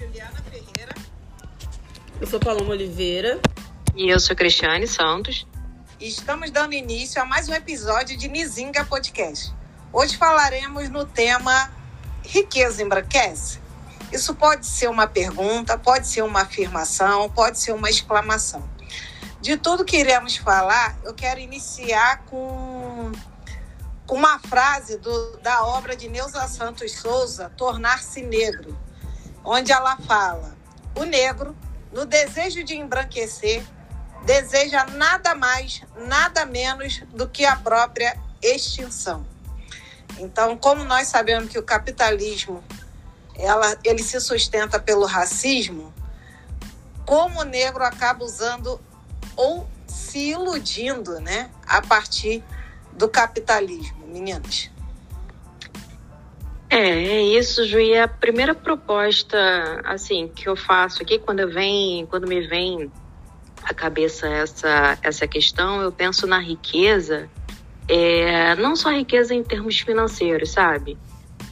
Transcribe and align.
Juliana 0.00 0.42
Ferreira. 0.50 0.94
Eu 2.18 2.26
sou 2.26 2.40
Paloma 2.40 2.70
Oliveira. 2.70 3.38
E 3.94 4.08
eu 4.08 4.18
sou 4.18 4.34
Cristiane 4.34 4.88
Santos. 4.88 5.46
E 6.00 6.08
estamos 6.08 6.50
dando 6.50 6.72
início 6.72 7.20
a 7.20 7.26
mais 7.26 7.50
um 7.50 7.52
episódio 7.52 8.16
de 8.16 8.26
Nizinga 8.26 8.82
Podcast. 8.86 9.54
Hoje 9.92 10.16
falaremos 10.16 10.88
no 10.88 11.04
tema 11.04 11.70
Riqueza 12.24 12.82
embranquece? 12.82 13.60
Isso 14.10 14.34
pode 14.34 14.64
ser 14.64 14.88
uma 14.88 15.06
pergunta, 15.06 15.76
pode 15.76 16.08
ser 16.08 16.22
uma 16.22 16.42
afirmação, 16.42 17.28
pode 17.28 17.58
ser 17.58 17.72
uma 17.72 17.90
exclamação. 17.90 18.66
De 19.42 19.58
tudo 19.58 19.84
que 19.84 19.98
iremos 19.98 20.34
falar, 20.34 20.98
eu 21.04 21.12
quero 21.12 21.40
iniciar 21.40 22.24
com 22.24 23.12
uma 24.08 24.38
frase 24.38 24.96
do, 24.96 25.36
da 25.42 25.62
obra 25.66 25.94
de 25.94 26.08
Neuza 26.08 26.48
Santos 26.48 26.92
Souza, 26.92 27.50
Tornar-se 27.50 28.22
Negro, 28.22 28.76
onde 29.44 29.72
ela 29.72 29.96
fala: 29.96 30.56
o 30.96 31.04
negro, 31.04 31.56
no 31.92 32.04
desejo 32.04 32.62
de 32.64 32.76
embranquecer, 32.76 33.64
deseja 34.24 34.84
nada 34.84 35.34
mais, 35.34 35.82
nada 35.96 36.44
menos 36.44 37.02
do 37.12 37.28
que 37.28 37.44
a 37.44 37.56
própria 37.56 38.16
extinção. 38.42 39.26
Então, 40.18 40.56
como 40.56 40.84
nós 40.84 41.08
sabemos 41.08 41.50
que 41.50 41.58
o 41.58 41.62
capitalismo 41.62 42.62
ela, 43.34 43.76
ele 43.84 44.02
se 44.02 44.20
sustenta 44.20 44.78
pelo 44.78 45.06
racismo, 45.06 45.92
como 47.06 47.40
o 47.40 47.44
negro 47.44 47.82
acaba 47.82 48.24
usando 48.24 48.80
ou 49.34 49.68
se 49.86 50.30
iludindo, 50.30 51.18
né, 51.20 51.50
a 51.66 51.80
partir 51.80 52.44
do 52.92 53.08
capitalismo, 53.08 54.06
meninas. 54.06 54.70
É, 56.70 56.76
é 56.78 57.22
isso, 57.22 57.66
Ju. 57.66 57.80
E 57.80 57.98
a 57.98 58.06
primeira 58.06 58.54
proposta, 58.54 59.36
assim, 59.84 60.28
que 60.28 60.48
eu 60.48 60.54
faço 60.54 61.02
aqui, 61.02 61.18
quando 61.18 61.40
eu 61.40 61.48
quando 62.06 62.28
me 62.28 62.46
vem 62.46 62.90
à 63.64 63.74
cabeça 63.74 64.28
essa, 64.28 64.96
essa 65.02 65.26
questão, 65.26 65.82
eu 65.82 65.90
penso 65.90 66.28
na 66.28 66.38
riqueza, 66.38 67.28
é, 67.88 68.54
não 68.54 68.76
só 68.76 68.90
riqueza 68.90 69.34
em 69.34 69.42
termos 69.42 69.80
financeiros, 69.80 70.50
sabe? 70.50 70.96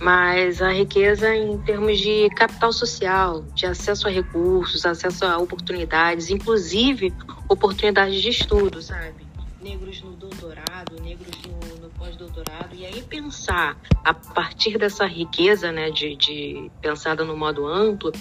Mas 0.00 0.62
a 0.62 0.70
riqueza 0.70 1.34
em 1.34 1.58
termos 1.58 1.98
de 1.98 2.30
capital 2.30 2.72
social, 2.72 3.42
de 3.54 3.66
acesso 3.66 4.06
a 4.06 4.10
recursos, 4.10 4.86
acesso 4.86 5.26
a 5.26 5.36
oportunidades, 5.36 6.30
inclusive 6.30 7.12
oportunidades 7.48 8.22
de 8.22 8.28
estudo, 8.28 8.80
sabe? 8.80 9.26
Negros 9.60 10.00
no 10.00 10.12
doutorado, 10.12 11.02
negros 11.02 11.36
no 11.44 11.67
pós-doutorado, 11.98 12.74
e 12.74 12.86
aí 12.86 13.02
pensar 13.02 13.76
a 14.04 14.14
partir 14.14 14.78
dessa 14.78 15.06
riqueza, 15.06 15.72
né, 15.72 15.90
de, 15.90 16.16
de 16.16 16.70
pensada 16.80 17.24
no 17.24 17.36
modo 17.36 17.66
amplo, 17.66 18.12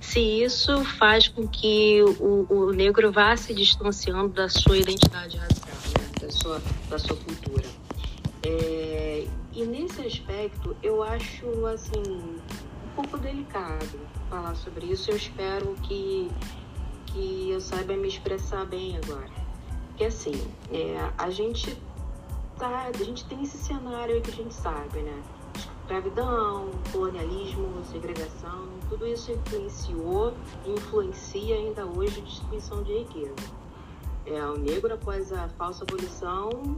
se 0.00 0.20
isso 0.20 0.84
faz 0.84 1.28
com 1.28 1.46
que 1.46 2.02
o, 2.02 2.46
o 2.48 2.72
negro 2.72 3.12
vá 3.12 3.36
se 3.36 3.54
distanciando 3.54 4.28
da 4.28 4.48
sua 4.48 4.76
identidade 4.76 5.36
racial, 5.36 5.76
né, 5.98 6.10
da, 6.20 6.30
sua, 6.30 6.62
da 6.88 6.98
sua 6.98 7.16
cultura. 7.16 7.66
É, 8.42 9.26
e 9.52 9.64
nesse 9.64 10.00
aspecto, 10.00 10.76
eu 10.82 11.02
acho 11.02 11.66
assim 11.66 12.00
um 12.00 12.94
pouco 12.94 13.18
delicado 13.18 14.00
falar 14.28 14.54
sobre 14.54 14.86
isso. 14.86 15.10
Eu 15.10 15.16
espero 15.16 15.74
que 15.82 16.28
que 17.12 17.50
eu 17.50 17.60
saiba 17.60 17.96
me 17.96 18.08
expressar 18.08 18.64
bem 18.64 18.96
agora. 18.96 19.30
Porque 19.88 20.04
assim, 20.04 20.40
é, 20.72 21.10
a 21.18 21.30
gente 21.30 21.76
a 22.66 22.92
gente 23.04 23.24
tem 23.26 23.42
esse 23.42 23.58
cenário 23.58 24.14
aí 24.14 24.20
que 24.20 24.30
a 24.30 24.34
gente 24.34 24.54
sabe, 24.54 25.00
né? 25.00 25.22
Escravidão, 25.82 26.70
colonialismo, 26.92 27.84
segregação, 27.84 28.68
tudo 28.88 29.06
isso 29.06 29.32
influenciou 29.32 30.34
e 30.64 30.70
influencia 30.70 31.56
ainda 31.56 31.84
hoje 31.84 32.20
a 32.20 32.24
distribuição 32.24 32.82
de 32.82 32.98
riqueza. 32.98 33.34
É, 34.26 34.44
o 34.44 34.56
negro, 34.56 34.94
após 34.94 35.32
a 35.32 35.48
falsa 35.50 35.82
abolição, 35.82 36.74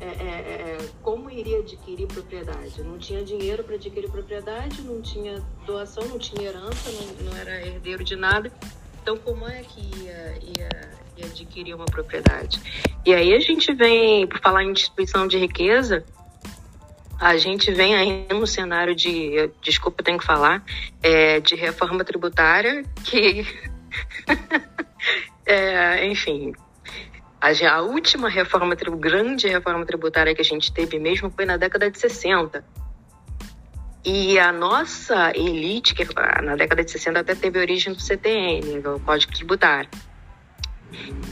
é, 0.00 0.06
é, 0.06 0.08
é, 0.08 0.88
como 1.02 1.30
iria 1.30 1.58
adquirir 1.58 2.06
propriedade. 2.06 2.82
Não 2.82 2.96
tinha 2.98 3.22
dinheiro 3.22 3.62
para 3.62 3.74
adquirir 3.74 4.10
propriedade, 4.10 4.80
não 4.82 5.02
tinha 5.02 5.44
doação, 5.66 6.02
não 6.08 6.18
tinha 6.18 6.48
herança, 6.48 6.90
não, 6.90 7.30
não, 7.30 7.36
era 7.36 7.66
herdeiro 7.66 8.02
de 8.02 8.16
nada. 8.16 8.50
Então, 9.02 9.18
como 9.18 9.46
é 9.46 9.62
que 9.62 9.80
ia, 10.02 10.38
ia, 10.38 10.68
ia 11.20 11.26
adquirir 11.26 11.74
uma 11.74 11.86
propriedade? 11.86 12.60
E 13.04 13.14
aí 13.14 13.34
a 13.34 13.40
gente 13.40 13.72
vem, 13.72 14.26
por 14.26 14.40
falar 14.40 14.64
em 14.64 14.72
distribuição 14.72 15.26
de 15.26 15.38
riqueza, 15.38 16.04
a 17.20 17.36
gente 17.36 17.70
vem 17.70 17.94
aí 17.94 18.26
no 18.30 18.46
cenário 18.46 18.94
de, 18.94 19.50
desculpa, 19.60 20.02
tenho 20.02 20.18
que 20.18 20.24
falar, 20.24 20.64
é, 21.02 21.38
de 21.40 21.54
reforma 21.54 22.02
tributária, 22.02 22.82
que, 23.04 23.46
é, 25.44 26.06
enfim, 26.06 26.54
a, 27.40 27.50
a 27.74 27.82
última 27.82 28.28
reforma, 28.28 28.74
grande 28.74 29.48
reforma 29.48 29.84
tributária 29.84 30.34
que 30.34 30.40
a 30.40 30.44
gente 30.44 30.72
teve 30.72 30.98
mesmo 30.98 31.30
foi 31.30 31.44
na 31.44 31.56
década 31.56 31.90
de 31.90 31.98
60. 31.98 32.64
E 34.02 34.38
a 34.38 34.50
nossa 34.50 35.30
elite, 35.36 35.94
que 35.94 36.06
na 36.42 36.56
década 36.56 36.82
de 36.82 36.90
60 36.90 37.20
até 37.20 37.34
teve 37.34 37.58
origem 37.58 37.92
do 37.92 38.00
CTN, 38.00 38.78
o 38.86 39.00
Código 39.00 39.32
Tributário. 39.32 39.90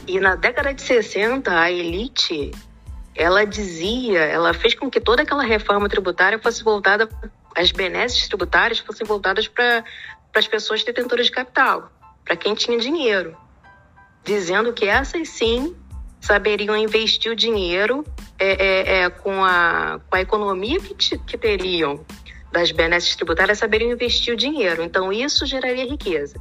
E 0.07 0.19
na 0.19 0.35
década 0.35 0.73
de 0.73 0.81
60, 0.81 1.51
a 1.51 1.71
elite, 1.71 2.51
ela 3.15 3.45
dizia, 3.45 4.19
ela 4.19 4.53
fez 4.53 4.73
com 4.73 4.89
que 4.89 4.99
toda 4.99 5.23
aquela 5.23 5.43
reforma 5.43 5.87
tributária 5.89 6.39
fosse 6.39 6.63
voltada, 6.63 7.07
as 7.55 7.71
benesses 7.71 8.27
tributárias 8.27 8.79
fossem 8.79 9.05
voltadas 9.05 9.47
para 9.47 9.83
as 10.35 10.47
pessoas 10.47 10.83
detentoras 10.83 11.27
de 11.27 11.31
capital, 11.31 11.91
para 12.23 12.35
quem 12.35 12.55
tinha 12.55 12.77
dinheiro, 12.79 13.35
dizendo 14.23 14.73
que 14.73 14.85
essas 14.85 15.29
sim 15.29 15.75
saberiam 16.19 16.75
investir 16.75 17.31
o 17.31 17.35
dinheiro 17.35 18.05
é, 18.37 18.49
é, 18.49 19.01
é, 19.03 19.09
com, 19.09 19.43
a, 19.43 19.99
com 20.09 20.15
a 20.15 20.21
economia 20.21 20.79
que, 20.79 21.17
que 21.17 21.37
teriam 21.37 22.05
das 22.51 22.71
benesses 22.71 23.15
tributárias, 23.15 23.57
saberiam 23.57 23.91
investir 23.91 24.33
o 24.33 24.37
dinheiro. 24.37 24.81
Então, 24.81 25.13
isso 25.13 25.45
geraria 25.45 25.85
riqueza. 25.85 26.39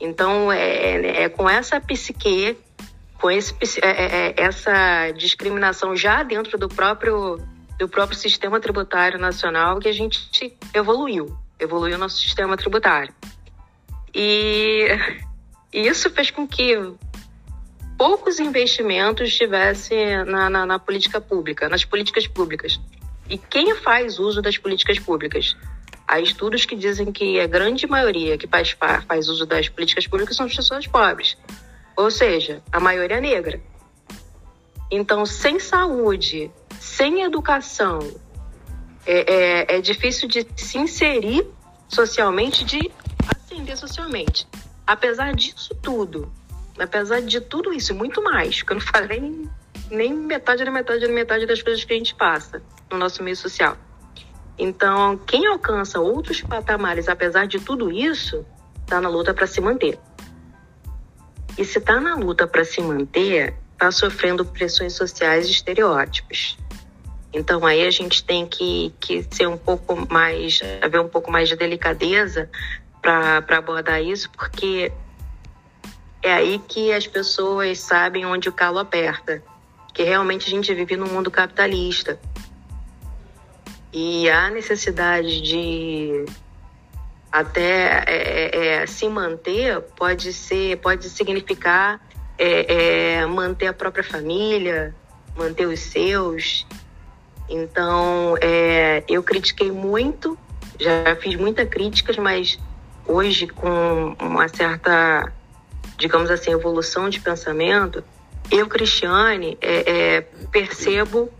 Então, 0.00 0.52
é, 0.52 0.58
é, 0.58 1.22
é 1.22 1.28
com 1.28 1.48
essa 1.48 1.80
psique, 1.80 2.56
com 3.18 3.30
esse, 3.30 3.54
é, 3.82 4.34
essa 4.36 5.10
discriminação 5.12 5.96
já 5.96 6.22
dentro 6.22 6.58
do 6.58 6.68
próprio, 6.68 7.40
do 7.78 7.88
próprio 7.88 8.18
sistema 8.18 8.60
tributário 8.60 9.18
nacional 9.18 9.78
que 9.78 9.88
a 9.88 9.92
gente 9.92 10.56
evoluiu, 10.74 11.36
evoluiu 11.58 11.98
nosso 11.98 12.18
sistema 12.18 12.56
tributário. 12.56 13.12
E 14.14 14.88
isso 15.72 16.10
fez 16.10 16.30
com 16.30 16.46
que 16.46 16.74
poucos 17.98 18.38
investimentos 18.38 19.34
tivesse 19.34 19.94
na, 20.24 20.48
na, 20.50 20.66
na, 20.66 20.78
política 20.78 21.20
pública, 21.20 21.68
nas 21.68 21.84
políticas 21.84 22.26
públicas. 22.26 22.80
E 23.28 23.36
quem 23.38 23.74
faz 23.76 24.18
uso 24.18 24.40
das 24.40 24.56
políticas 24.56 24.98
públicas? 24.98 25.56
Há 26.08 26.20
estudos 26.20 26.64
que 26.64 26.76
dizem 26.76 27.10
que 27.10 27.40
a 27.40 27.46
grande 27.46 27.86
maioria 27.86 28.38
que 28.38 28.46
faz, 28.46 28.76
faz 29.06 29.28
uso 29.28 29.44
das 29.44 29.68
políticas 29.68 30.06
públicas 30.06 30.36
são 30.36 30.46
as 30.46 30.54
pessoas 30.54 30.86
pobres, 30.86 31.36
ou 31.96 32.10
seja, 32.10 32.62
a 32.70 32.78
maioria 32.78 33.20
negra. 33.20 33.60
Então, 34.90 35.26
sem 35.26 35.58
saúde, 35.58 36.50
sem 36.78 37.22
educação, 37.22 37.98
é, 39.04 39.72
é, 39.72 39.76
é 39.76 39.80
difícil 39.80 40.28
de 40.28 40.46
se 40.56 40.78
inserir 40.78 41.44
socialmente, 41.88 42.64
de 42.64 42.90
ascender 43.28 43.76
socialmente. 43.76 44.46
Apesar 44.86 45.34
disso 45.34 45.74
tudo, 45.82 46.32
apesar 46.78 47.20
de 47.20 47.40
tudo 47.40 47.72
isso, 47.72 47.94
muito 47.94 48.22
mais, 48.22 48.58
porque 48.58 48.74
eu 48.74 48.78
não 48.78 48.86
falei 48.86 49.20
nem, 49.20 49.50
nem 49.90 50.14
metade 50.14 50.64
da 50.64 50.70
metade 50.70 51.06
da 51.06 51.12
metade 51.12 51.46
das 51.46 51.60
coisas 51.62 51.84
que 51.84 51.92
a 51.92 51.96
gente 51.96 52.14
passa 52.14 52.62
no 52.90 52.96
nosso 52.96 53.22
meio 53.24 53.36
social. 53.36 53.76
Então, 54.58 55.18
quem 55.18 55.46
alcança 55.46 56.00
outros 56.00 56.40
patamares, 56.40 57.08
apesar 57.08 57.46
de 57.46 57.60
tudo 57.60 57.90
isso, 57.90 58.44
está 58.82 59.00
na 59.00 59.08
luta 59.08 59.34
para 59.34 59.46
se 59.46 59.60
manter. 59.60 59.98
E 61.58 61.64
se 61.64 61.78
está 61.78 62.00
na 62.00 62.14
luta 62.14 62.46
para 62.46 62.64
se 62.64 62.80
manter, 62.80 63.54
está 63.72 63.90
sofrendo 63.90 64.44
pressões 64.44 64.94
sociais 64.94 65.46
e 65.46 65.50
estereótipos. 65.50 66.58
Então 67.32 67.66
aí 67.66 67.86
a 67.86 67.90
gente 67.90 68.24
tem 68.24 68.46
que, 68.46 68.94
que 68.98 69.26
ser 69.30 69.46
um 69.46 69.58
pouco 69.58 70.10
mais, 70.10 70.60
haver 70.80 71.00
um 71.00 71.08
pouco 71.08 71.30
mais 71.30 71.48
de 71.48 71.56
delicadeza 71.56 72.48
para 73.02 73.58
abordar 73.58 74.02
isso, 74.02 74.30
porque 74.30 74.90
é 76.22 76.32
aí 76.32 76.58
que 76.66 76.92
as 76.92 77.06
pessoas 77.06 77.78
sabem 77.78 78.24
onde 78.24 78.48
o 78.48 78.52
calo 78.52 78.78
aperta. 78.78 79.42
Que 79.92 80.02
realmente 80.02 80.46
a 80.46 80.50
gente 80.50 80.72
vive 80.74 80.96
num 80.96 81.06
mundo 81.06 81.30
capitalista. 81.30 82.18
E 83.98 84.28
a 84.28 84.50
necessidade 84.50 85.40
de 85.40 86.26
até 87.32 88.04
é, 88.06 88.50
é, 88.52 88.66
é, 88.82 88.86
se 88.86 89.08
manter 89.08 89.80
pode 89.96 90.34
ser, 90.34 90.76
pode 90.80 91.08
significar 91.08 91.98
é, 92.36 93.20
é, 93.20 93.26
manter 93.26 93.68
a 93.68 93.72
própria 93.72 94.04
família, 94.04 94.94
manter 95.34 95.64
os 95.64 95.80
seus. 95.80 96.66
Então, 97.48 98.36
é, 98.42 99.02
eu 99.08 99.22
critiquei 99.22 99.72
muito, 99.72 100.36
já 100.78 101.16
fiz 101.16 101.34
muitas 101.36 101.66
críticas, 101.66 102.18
mas 102.18 102.58
hoje 103.06 103.46
com 103.46 104.14
uma 104.20 104.46
certa, 104.48 105.32
digamos 105.96 106.30
assim, 106.30 106.50
evolução 106.50 107.08
de 107.08 107.18
pensamento, 107.18 108.04
eu, 108.50 108.68
Cristiane, 108.68 109.58
percebo 110.52 111.32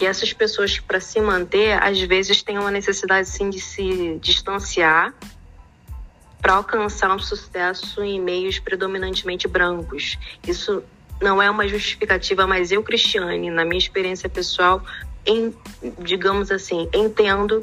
que 0.00 0.06
essas 0.06 0.32
pessoas, 0.32 0.78
para 0.78 0.98
se 0.98 1.20
manter, 1.20 1.74
às 1.74 2.00
vezes 2.00 2.42
têm 2.42 2.58
uma 2.58 2.70
necessidade 2.70 3.28
sim, 3.28 3.50
de 3.50 3.60
se 3.60 4.18
distanciar 4.18 5.12
para 6.40 6.54
alcançar 6.54 7.14
um 7.14 7.18
sucesso 7.18 8.02
em 8.02 8.18
meios 8.18 8.58
predominantemente 8.58 9.46
brancos. 9.46 10.16
Isso 10.42 10.82
não 11.20 11.42
é 11.42 11.50
uma 11.50 11.68
justificativa, 11.68 12.46
mas 12.46 12.72
eu, 12.72 12.82
Cristiane, 12.82 13.50
na 13.50 13.62
minha 13.62 13.76
experiência 13.76 14.26
pessoal, 14.26 14.82
em, 15.26 15.54
digamos 15.98 16.50
assim, 16.50 16.88
entendo 16.94 17.62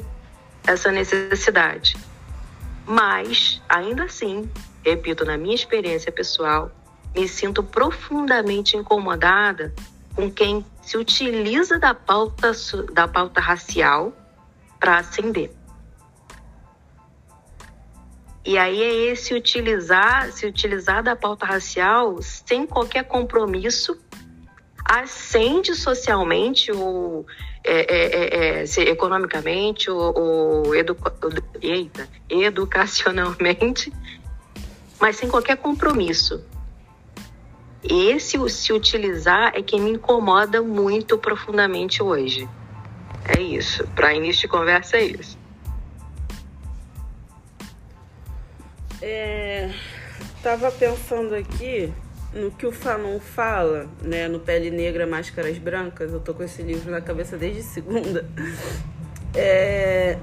essa 0.64 0.92
necessidade. 0.92 1.96
Mas, 2.86 3.60
ainda 3.68 4.04
assim, 4.04 4.48
repito, 4.84 5.24
na 5.24 5.36
minha 5.36 5.56
experiência 5.56 6.12
pessoal, 6.12 6.70
me 7.16 7.26
sinto 7.26 7.64
profundamente 7.64 8.76
incomodada 8.76 9.74
com 10.14 10.30
quem 10.30 10.64
se 10.88 10.96
utiliza 10.96 11.78
da 11.78 11.92
pauta, 11.92 12.52
da 12.94 13.06
pauta 13.06 13.42
racial 13.42 14.10
para 14.80 14.96
ascender. 14.96 15.50
E 18.42 18.56
aí 18.56 18.82
é 18.82 18.94
esse 19.12 19.34
utilizar, 19.34 20.32
se 20.32 20.46
utilizar 20.46 21.02
da 21.02 21.14
pauta 21.14 21.44
racial 21.44 22.22
sem 22.22 22.66
qualquer 22.66 23.04
compromisso, 23.04 23.98
ascende 24.82 25.74
socialmente 25.74 26.72
ou 26.72 27.26
é, 27.62 27.80
é, 27.80 28.62
é, 28.62 28.64
é 28.64 28.80
economicamente 28.88 29.90
ou, 29.90 30.18
ou 30.18 30.74
educa, 30.74 31.14
eita, 31.60 32.08
educacionalmente, 32.30 33.92
mas 34.98 35.16
sem 35.16 35.28
qualquer 35.28 35.58
compromisso. 35.58 36.42
Esse 37.82 38.36
se 38.50 38.72
utilizar 38.72 39.52
é 39.54 39.62
que 39.62 39.78
me 39.78 39.90
incomoda 39.90 40.60
muito 40.62 41.16
profundamente 41.16 42.02
hoje. 42.02 42.48
É 43.24 43.40
isso. 43.40 43.86
Para 43.94 44.14
início 44.14 44.42
de 44.42 44.48
conversa 44.48 44.96
é 44.96 45.04
isso. 45.04 45.38
É, 49.00 49.70
tava 50.42 50.72
pensando 50.72 51.34
aqui 51.34 51.92
no 52.34 52.50
que 52.50 52.66
o 52.66 52.72
Fanon 52.72 53.20
fala, 53.20 53.86
né, 54.02 54.28
no 54.28 54.40
Pele 54.40 54.70
Negra, 54.70 55.06
Máscaras 55.06 55.56
Brancas. 55.58 56.12
Eu 56.12 56.20
tô 56.20 56.34
com 56.34 56.42
esse 56.42 56.62
livro 56.62 56.90
na 56.90 57.00
cabeça 57.00 57.36
desde 57.36 57.62
segunda. 57.62 58.28
É, 59.34 60.18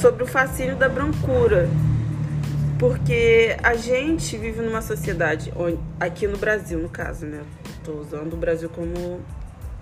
sobre 0.00 0.22
o 0.22 0.26
fascínio 0.26 0.76
da 0.76 0.88
brancura. 0.88 1.68
Porque 2.78 3.56
a 3.62 3.74
gente 3.74 4.36
vive 4.36 4.60
numa 4.60 4.82
sociedade, 4.82 5.50
aqui 5.98 6.26
no 6.26 6.36
Brasil, 6.36 6.78
no 6.78 6.90
caso, 6.90 7.24
né? 7.24 7.42
Estou 7.78 8.00
usando 8.00 8.34
o 8.34 8.36
Brasil 8.36 8.68
como 8.68 9.20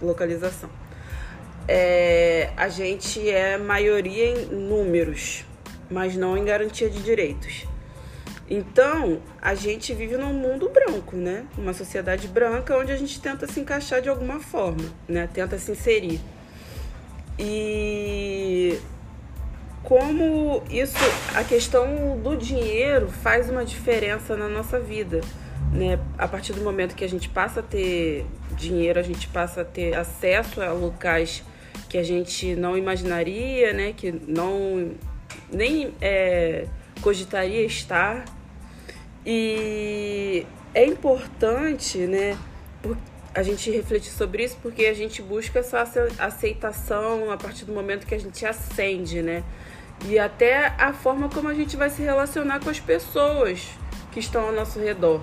localização. 0.01 0.71
É, 1.67 2.51
a 2.57 2.69
gente 2.69 3.29
é 3.29 3.59
maioria 3.59 4.27
em 4.27 4.47
números, 4.47 5.45
mas 5.91 6.15
não 6.15 6.37
em 6.37 6.45
garantia 6.45 6.89
de 6.89 7.03
direitos. 7.03 7.67
Então, 8.49 9.21
a 9.43 9.55
gente 9.55 9.93
vive 9.95 10.17
num 10.17 10.33
mundo 10.33 10.69
branco, 10.69 11.17
né? 11.17 11.47
Uma 11.59 11.73
sociedade 11.73 12.29
branca 12.29 12.77
onde 12.77 12.93
a 12.93 12.97
gente 12.97 13.21
tenta 13.21 13.47
se 13.47 13.59
encaixar 13.59 14.03
de 14.03 14.09
alguma 14.09 14.39
forma, 14.39 14.85
né? 15.09 15.29
Tenta 15.33 15.59
se 15.59 15.73
inserir. 15.73 16.21
E 17.39 18.79
como 19.85 20.63
isso, 20.71 20.97
a 21.35 21.45
questão 21.45 22.19
do 22.19 22.37
dinheiro 22.37 23.09
faz 23.09 23.51
uma 23.51 23.65
diferença 23.65 24.35
na 24.35 24.49
nossa 24.49 24.81
vida, 24.81 25.21
né? 25.71 26.01
A 26.17 26.27
partir 26.27 26.55
do 26.55 26.63
momento 26.63 26.95
que 26.95 27.05
a 27.05 27.09
gente 27.09 27.29
passa 27.29 27.61
a 27.61 27.63
ter 27.63 28.25
dinheiro, 28.57 28.99
a 28.99 29.03
gente 29.03 29.29
passa 29.29 29.61
a 29.61 29.65
ter 29.65 29.95
acesso 29.95 30.63
a 30.63 30.73
locais 30.73 31.45
que 31.89 31.99
a 31.99 32.03
gente 32.03 32.57
não 32.57 32.77
imaginaria, 32.79 33.73
né? 33.75 33.93
Que 33.95 34.11
não 34.11 34.93
nem 35.53 35.95
é, 36.01 36.67
cogitaria 37.03 37.63
estar. 37.65 38.25
E 39.27 40.47
é 40.75 40.85
importante, 40.85 41.99
né, 41.99 42.39
a 43.35 43.43
gente 43.43 43.71
refletir 43.71 44.11
sobre 44.11 44.45
isso 44.45 44.57
porque 44.63 44.87
a 44.87 44.95
gente 44.95 45.21
busca 45.21 45.59
essa 45.59 45.83
aceitação 46.19 47.31
a 47.31 47.37
partir 47.37 47.65
do 47.65 47.73
momento 47.73 48.07
que 48.07 48.15
a 48.15 48.19
gente 48.19 48.47
acende, 48.47 49.23
né? 49.23 49.43
E 50.07 50.19
até 50.19 50.67
a 50.79 50.93
forma 50.93 51.29
como 51.29 51.49
a 51.49 51.55
gente 51.55 51.77
vai 51.77 51.89
se 51.89 52.03
relacionar 52.03 52.61
com 52.61 52.69
as 52.69 52.81
pessoas 52.81 53.71
que 54.13 54.21
estão 54.21 54.47
ao 54.47 54.53
nosso 54.53 54.79
redor, 54.79 55.21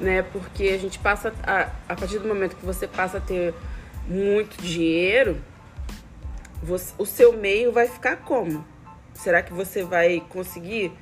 né? 0.00 0.22
Porque 0.22 0.64
a 0.64 0.78
gente 0.78 0.98
passa 0.98 1.32
a, 1.42 1.70
a 1.88 1.96
partir 1.96 2.18
do 2.18 2.26
momento 2.26 2.56
que 2.56 2.66
você 2.66 2.86
passa 2.86 3.18
a 3.18 3.20
ter 3.20 3.54
muito 4.06 4.60
dinheiro, 4.60 5.40
você, 6.62 6.92
o 6.98 7.06
seu 7.06 7.32
meio 7.32 7.72
vai 7.72 7.86
ficar 7.86 8.16
como? 8.16 8.64
Será 9.14 9.42
que 9.42 9.52
você 9.52 9.82
vai 9.82 10.22
conseguir 10.28 10.92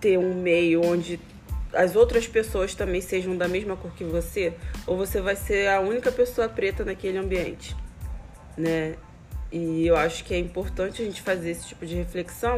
ter 0.00 0.18
um 0.18 0.34
meio 0.34 0.84
onde 0.84 1.20
as 1.72 1.94
outras 1.94 2.26
pessoas 2.26 2.74
também 2.74 3.00
sejam 3.00 3.36
da 3.36 3.48
mesma 3.48 3.76
cor 3.76 3.92
que 3.92 4.04
você? 4.04 4.54
Ou 4.86 4.96
você 4.96 5.20
vai 5.20 5.36
ser 5.36 5.68
a 5.68 5.80
única 5.80 6.12
pessoa 6.12 6.48
preta 6.48 6.84
naquele 6.84 7.18
ambiente, 7.18 7.76
né? 8.56 8.96
E 9.52 9.86
eu 9.86 9.96
acho 9.96 10.24
que 10.24 10.32
é 10.32 10.38
importante 10.38 11.02
a 11.02 11.04
gente 11.04 11.22
fazer 11.22 11.50
esse 11.50 11.66
tipo 11.66 11.84
de 11.84 11.96
reflexão, 11.96 12.54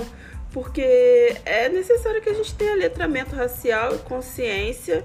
porque 0.52 1.36
é 1.44 1.68
necessário 1.68 2.20
que 2.20 2.28
a 2.28 2.34
gente 2.34 2.54
tenha 2.54 2.74
letramento 2.74 3.34
racial, 3.34 3.98
consciência 4.00 5.04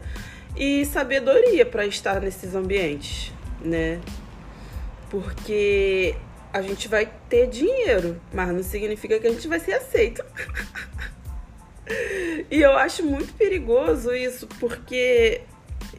e 0.56 0.86
sabedoria 0.86 1.66
para 1.66 1.86
estar 1.86 2.20
nesses 2.20 2.54
ambientes, 2.56 3.32
né? 3.62 4.02
Porque 5.10 6.16
a 6.52 6.62
gente 6.62 6.88
vai 6.88 7.10
ter 7.30 7.48
dinheiro, 7.48 8.20
mas 8.34 8.50
não 8.50 8.64
significa 8.64 9.20
que 9.20 9.28
a 9.28 9.32
gente 9.32 9.48
vai 9.48 9.60
ser 9.60 9.74
aceito. 9.74 10.26
e 12.52 12.62
eu 12.62 12.76
acho 12.76 13.06
muito 13.06 13.34
perigoso 13.34 14.14
isso, 14.14 14.48
porque 14.60 15.42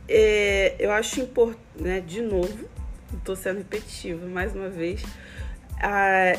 é, 0.09 0.75
eu 0.79 0.91
acho 0.91 1.21
importante, 1.21 1.61
né, 1.77 2.01
de 2.01 2.21
novo, 2.21 2.69
estou 3.17 3.37
sendo 3.37 3.59
repetitiva 3.59 4.27
mais 4.27 4.55
uma 4.55 4.69
vez, 4.69 5.03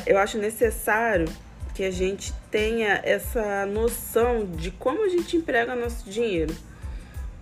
eu 0.06 0.18
acho 0.18 0.38
necessário 0.38 1.26
que 1.74 1.84
a 1.84 1.90
gente 1.90 2.32
tenha 2.50 3.00
essa 3.04 3.64
noção 3.66 4.44
de 4.44 4.70
como 4.70 5.04
a 5.04 5.08
gente 5.08 5.36
emprega 5.36 5.74
nosso 5.74 6.08
dinheiro. 6.10 6.54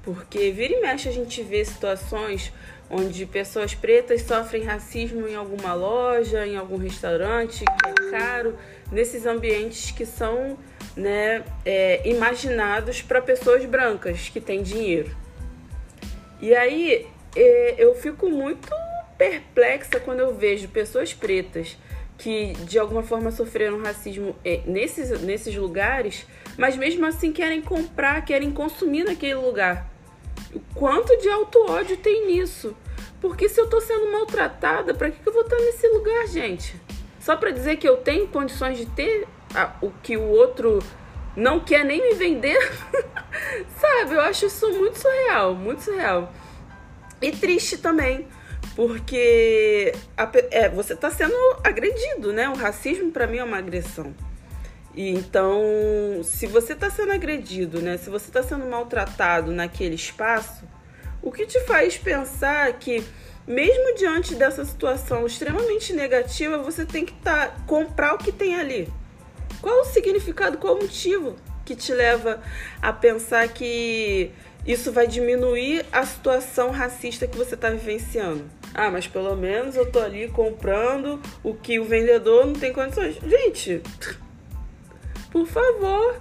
Porque 0.02 0.50
vira 0.52 0.74
e 0.74 0.80
mexe 0.80 1.08
a 1.08 1.12
gente 1.12 1.42
vê 1.42 1.64
situações 1.64 2.52
onde 2.90 3.26
pessoas 3.26 3.74
pretas 3.74 4.22
sofrem 4.22 4.62
racismo 4.62 5.28
em 5.28 5.34
alguma 5.34 5.74
loja, 5.74 6.46
em 6.46 6.56
algum 6.56 6.78
restaurante, 6.78 7.64
que 7.64 7.88
é 7.88 8.10
caro, 8.10 8.56
nesses 8.90 9.26
ambientes 9.26 9.90
que 9.90 10.06
são 10.06 10.56
né, 10.96 11.44
é, 11.64 12.08
imaginados 12.08 13.02
para 13.02 13.20
pessoas 13.20 13.64
brancas 13.64 14.28
que 14.28 14.40
têm 14.40 14.62
dinheiro. 14.62 15.14
E 16.40 16.54
aí 16.54 17.06
é, 17.36 17.74
eu 17.76 17.94
fico 17.94 18.30
muito 18.30 18.68
perplexa 19.18 20.00
quando 20.00 20.20
eu 20.20 20.34
vejo 20.34 20.68
pessoas 20.68 21.12
pretas 21.12 21.76
que 22.18 22.52
de 22.64 22.78
alguma 22.78 23.02
forma 23.02 23.30
sofreram 23.30 23.80
racismo 23.80 24.34
é, 24.44 24.60
nesses, 24.66 25.22
nesses 25.22 25.54
lugares, 25.54 26.26
mas 26.58 26.76
mesmo 26.76 27.06
assim 27.06 27.32
querem 27.32 27.62
comprar, 27.62 28.24
querem 28.24 28.50
consumir 28.50 29.04
naquele 29.04 29.36
lugar. 29.36 29.88
O 30.52 30.60
quanto 30.74 31.16
de 31.18 31.28
auto 31.28 31.58
ódio 31.70 31.96
tem 31.96 32.26
nisso? 32.26 32.76
Porque 33.20 33.48
se 33.48 33.60
eu 33.60 33.68
tô 33.68 33.80
sendo 33.80 34.10
maltratada, 34.10 34.92
para 34.94 35.10
que, 35.10 35.22
que 35.22 35.28
eu 35.28 35.32
vou 35.32 35.42
estar 35.42 35.56
nesse 35.56 35.86
lugar, 35.88 36.26
gente? 36.26 36.74
Só 37.20 37.36
para 37.36 37.50
dizer 37.50 37.76
que 37.76 37.88
eu 37.88 37.98
tenho 37.98 38.26
condições 38.28 38.76
de 38.76 38.86
ter 38.86 39.26
a, 39.54 39.76
o 39.80 39.90
que 40.02 40.16
o 40.16 40.22
outro 40.22 40.80
não 41.36 41.60
quer 41.60 41.84
nem 41.84 42.02
me 42.02 42.14
vender? 42.14 42.58
Sabe? 43.78 44.14
Eu 44.14 44.20
acho 44.22 44.46
isso 44.46 44.68
muito 44.72 44.98
surreal, 44.98 45.54
muito 45.54 45.82
surreal. 45.82 46.32
E 47.20 47.30
triste 47.32 47.78
também, 47.78 48.26
porque 48.78 49.92
a, 50.16 50.30
é, 50.52 50.68
você 50.68 50.92
está 50.92 51.10
sendo 51.10 51.34
agredido, 51.64 52.32
né? 52.32 52.48
O 52.48 52.54
racismo 52.54 53.10
para 53.10 53.26
mim 53.26 53.38
é 53.38 53.42
uma 53.42 53.58
agressão. 53.58 54.14
E 54.94 55.10
então, 55.10 55.60
se 56.22 56.46
você 56.46 56.74
está 56.74 56.88
sendo 56.88 57.10
agredido, 57.10 57.82
né? 57.82 57.96
Se 57.96 58.08
você 58.08 58.28
está 58.28 58.40
sendo 58.40 58.64
maltratado 58.66 59.50
naquele 59.50 59.96
espaço, 59.96 60.62
o 61.20 61.32
que 61.32 61.44
te 61.44 61.58
faz 61.62 61.98
pensar 61.98 62.72
que 62.74 63.02
mesmo 63.44 63.96
diante 63.96 64.36
dessa 64.36 64.64
situação 64.64 65.26
extremamente 65.26 65.92
negativa, 65.92 66.58
você 66.58 66.86
tem 66.86 67.04
que 67.04 67.14
tá, 67.14 67.52
comprar 67.66 68.14
o 68.14 68.18
que 68.18 68.30
tem 68.30 68.54
ali. 68.60 68.88
Qual 69.60 69.80
o 69.80 69.86
significado, 69.86 70.56
qual 70.56 70.76
o 70.76 70.82
motivo 70.82 71.34
que 71.64 71.74
te 71.74 71.92
leva 71.92 72.40
a 72.80 72.92
pensar 72.92 73.48
que 73.48 74.30
isso 74.64 74.92
vai 74.92 75.08
diminuir 75.08 75.84
a 75.90 76.06
situação 76.06 76.70
racista 76.70 77.26
que 77.26 77.36
você 77.36 77.56
está 77.56 77.70
vivenciando? 77.70 78.57
Ah, 78.74 78.90
mas 78.90 79.06
pelo 79.06 79.34
menos 79.34 79.76
eu 79.76 79.90
tô 79.90 79.98
ali 79.98 80.28
comprando 80.28 81.20
o 81.42 81.54
que 81.54 81.80
o 81.80 81.84
vendedor 81.84 82.46
não 82.46 82.54
tem 82.54 82.72
condições. 82.72 83.16
Gente, 83.26 83.82
por 85.30 85.46
favor, 85.46 86.20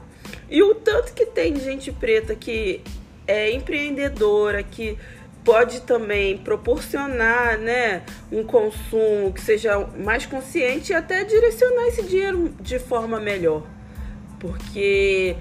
E 0.49 0.63
o 0.63 0.75
tanto 0.75 1.13
que 1.13 1.25
tem 1.25 1.55
gente 1.57 1.91
preta 1.91 2.33
que 2.33 2.81
é 3.25 3.51
empreendedora, 3.51 4.63
que 4.63 4.97
pode 5.43 5.81
também 5.81 6.37
proporcionar 6.37 7.57
né, 7.57 8.03
um 8.31 8.43
consumo 8.43 9.31
que 9.33 9.41
seja 9.41 9.79
mais 9.97 10.25
consciente 10.25 10.91
e 10.91 10.95
até 10.95 11.23
direcionar 11.23 11.87
esse 11.87 12.03
dinheiro 12.03 12.53
de 12.59 12.79
forma 12.79 13.19
melhor. 13.19 13.63
Porque 14.39 15.35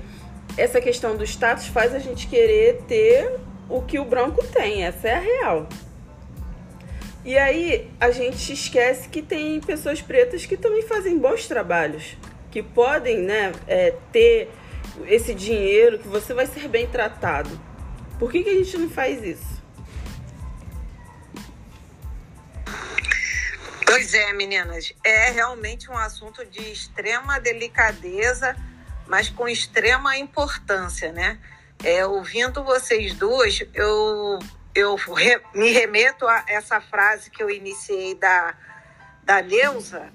essa 0.57 0.81
questão 0.81 1.17
do 1.17 1.25
status 1.25 1.67
faz 1.67 1.95
a 1.95 1.99
gente 1.99 2.29
querer 2.29 2.83
ter 2.87 3.39
o 3.69 3.83
que 3.83 3.99
o 3.99 4.05
branco 4.05 4.45
tem, 4.47 4.85
essa 4.85 5.09
é 5.09 5.15
a 5.15 5.19
real. 5.19 5.69
E 7.26 7.37
aí 7.37 7.90
a 7.99 8.12
gente 8.12 8.52
esquece 8.52 9.09
que 9.09 9.21
tem 9.21 9.61
pessoas 9.61 10.00
pretas 10.00 10.47
que 10.47 10.56
também 10.56 10.83
fazem 10.83 11.18
bons 11.18 11.49
trabalhos, 11.49 12.16
que 12.52 12.62
podem 12.62 13.18
né, 13.18 13.50
é, 13.66 13.97
ter 14.12 14.49
esse 15.09 15.35
dinheiro, 15.35 15.99
que 15.99 16.06
você 16.06 16.33
vai 16.33 16.47
ser 16.47 16.68
bem 16.68 16.87
tratado. 16.87 17.50
Por 18.16 18.30
que, 18.30 18.45
que 18.45 18.50
a 18.50 18.54
gente 18.54 18.78
não 18.78 18.88
faz 18.88 19.25
isso? 19.25 19.61
Pois 23.85 24.14
é, 24.14 24.33
meninas, 24.33 24.92
é 25.02 25.30
realmente 25.30 25.90
um 25.90 25.99
assunto 25.99 26.47
de 26.47 26.61
extrema 26.61 27.40
delicadeza, 27.40 28.54
mas 29.09 29.28
com 29.28 29.49
extrema 29.49 30.16
importância, 30.16 31.11
né? 31.11 31.40
É, 31.83 32.06
ouvindo 32.06 32.62
vocês 32.62 33.14
duas, 33.14 33.64
eu, 33.75 34.38
eu 34.76 34.95
re, 34.95 35.40
me 35.54 35.73
remeto 35.73 36.28
a 36.28 36.45
essa 36.47 36.80
frase 36.83 37.30
que 37.30 37.42
eu 37.42 37.49
iniciei 37.49 38.14
da, 38.14 38.54
da 39.25 39.40
Neuza, 39.40 40.12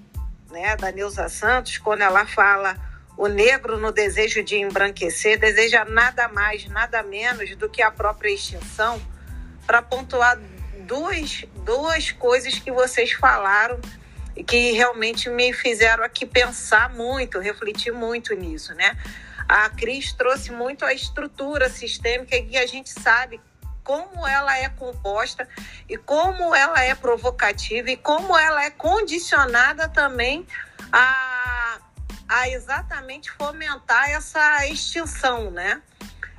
né, 0.50 0.76
da 0.76 0.92
Neuza 0.92 1.28
Santos, 1.28 1.78
quando 1.78 2.02
ela 2.02 2.24
fala 2.24 2.76
o 3.16 3.26
negro 3.26 3.76
no 3.76 3.90
desejo 3.90 4.42
de 4.42 4.56
embranquecer 4.56 5.38
deseja 5.38 5.84
nada 5.84 6.28
mais, 6.28 6.66
nada 6.68 7.02
menos 7.02 7.56
do 7.56 7.68
que 7.68 7.82
a 7.82 7.90
própria 7.90 8.32
extinção, 8.32 9.02
para 9.66 9.82
pontuar 9.82 10.38
duas, 10.86 11.44
duas 11.64 12.12
coisas 12.12 12.58
que 12.58 12.70
vocês 12.70 13.12
falaram 13.12 13.80
e 14.36 14.44
que 14.44 14.72
realmente 14.72 15.28
me 15.28 15.52
fizeram 15.52 16.04
aqui 16.04 16.24
pensar 16.24 16.88
muito, 16.90 17.40
refletir 17.40 17.92
muito 17.92 18.32
nisso, 18.34 18.74
né? 18.74 18.96
A 19.48 19.68
Cris 19.68 20.12
trouxe 20.12 20.52
muito 20.52 20.84
a 20.84 20.94
estrutura 20.94 21.68
sistêmica 21.68 22.40
que 22.40 22.56
a 22.56 22.66
gente 22.66 22.90
sabe 22.90 23.40
como 23.84 24.26
ela 24.26 24.56
é 24.58 24.68
composta 24.68 25.48
e 25.88 25.96
como 25.96 26.54
ela 26.54 26.82
é 26.82 26.94
provocativa 26.94 27.90
e 27.90 27.96
como 27.96 28.36
ela 28.36 28.64
é 28.64 28.70
condicionada 28.70 29.88
também 29.88 30.46
a, 30.92 31.78
a 32.28 32.48
exatamente 32.48 33.30
fomentar 33.30 34.10
essa 34.10 34.66
extinção, 34.66 35.50
né? 35.50 35.82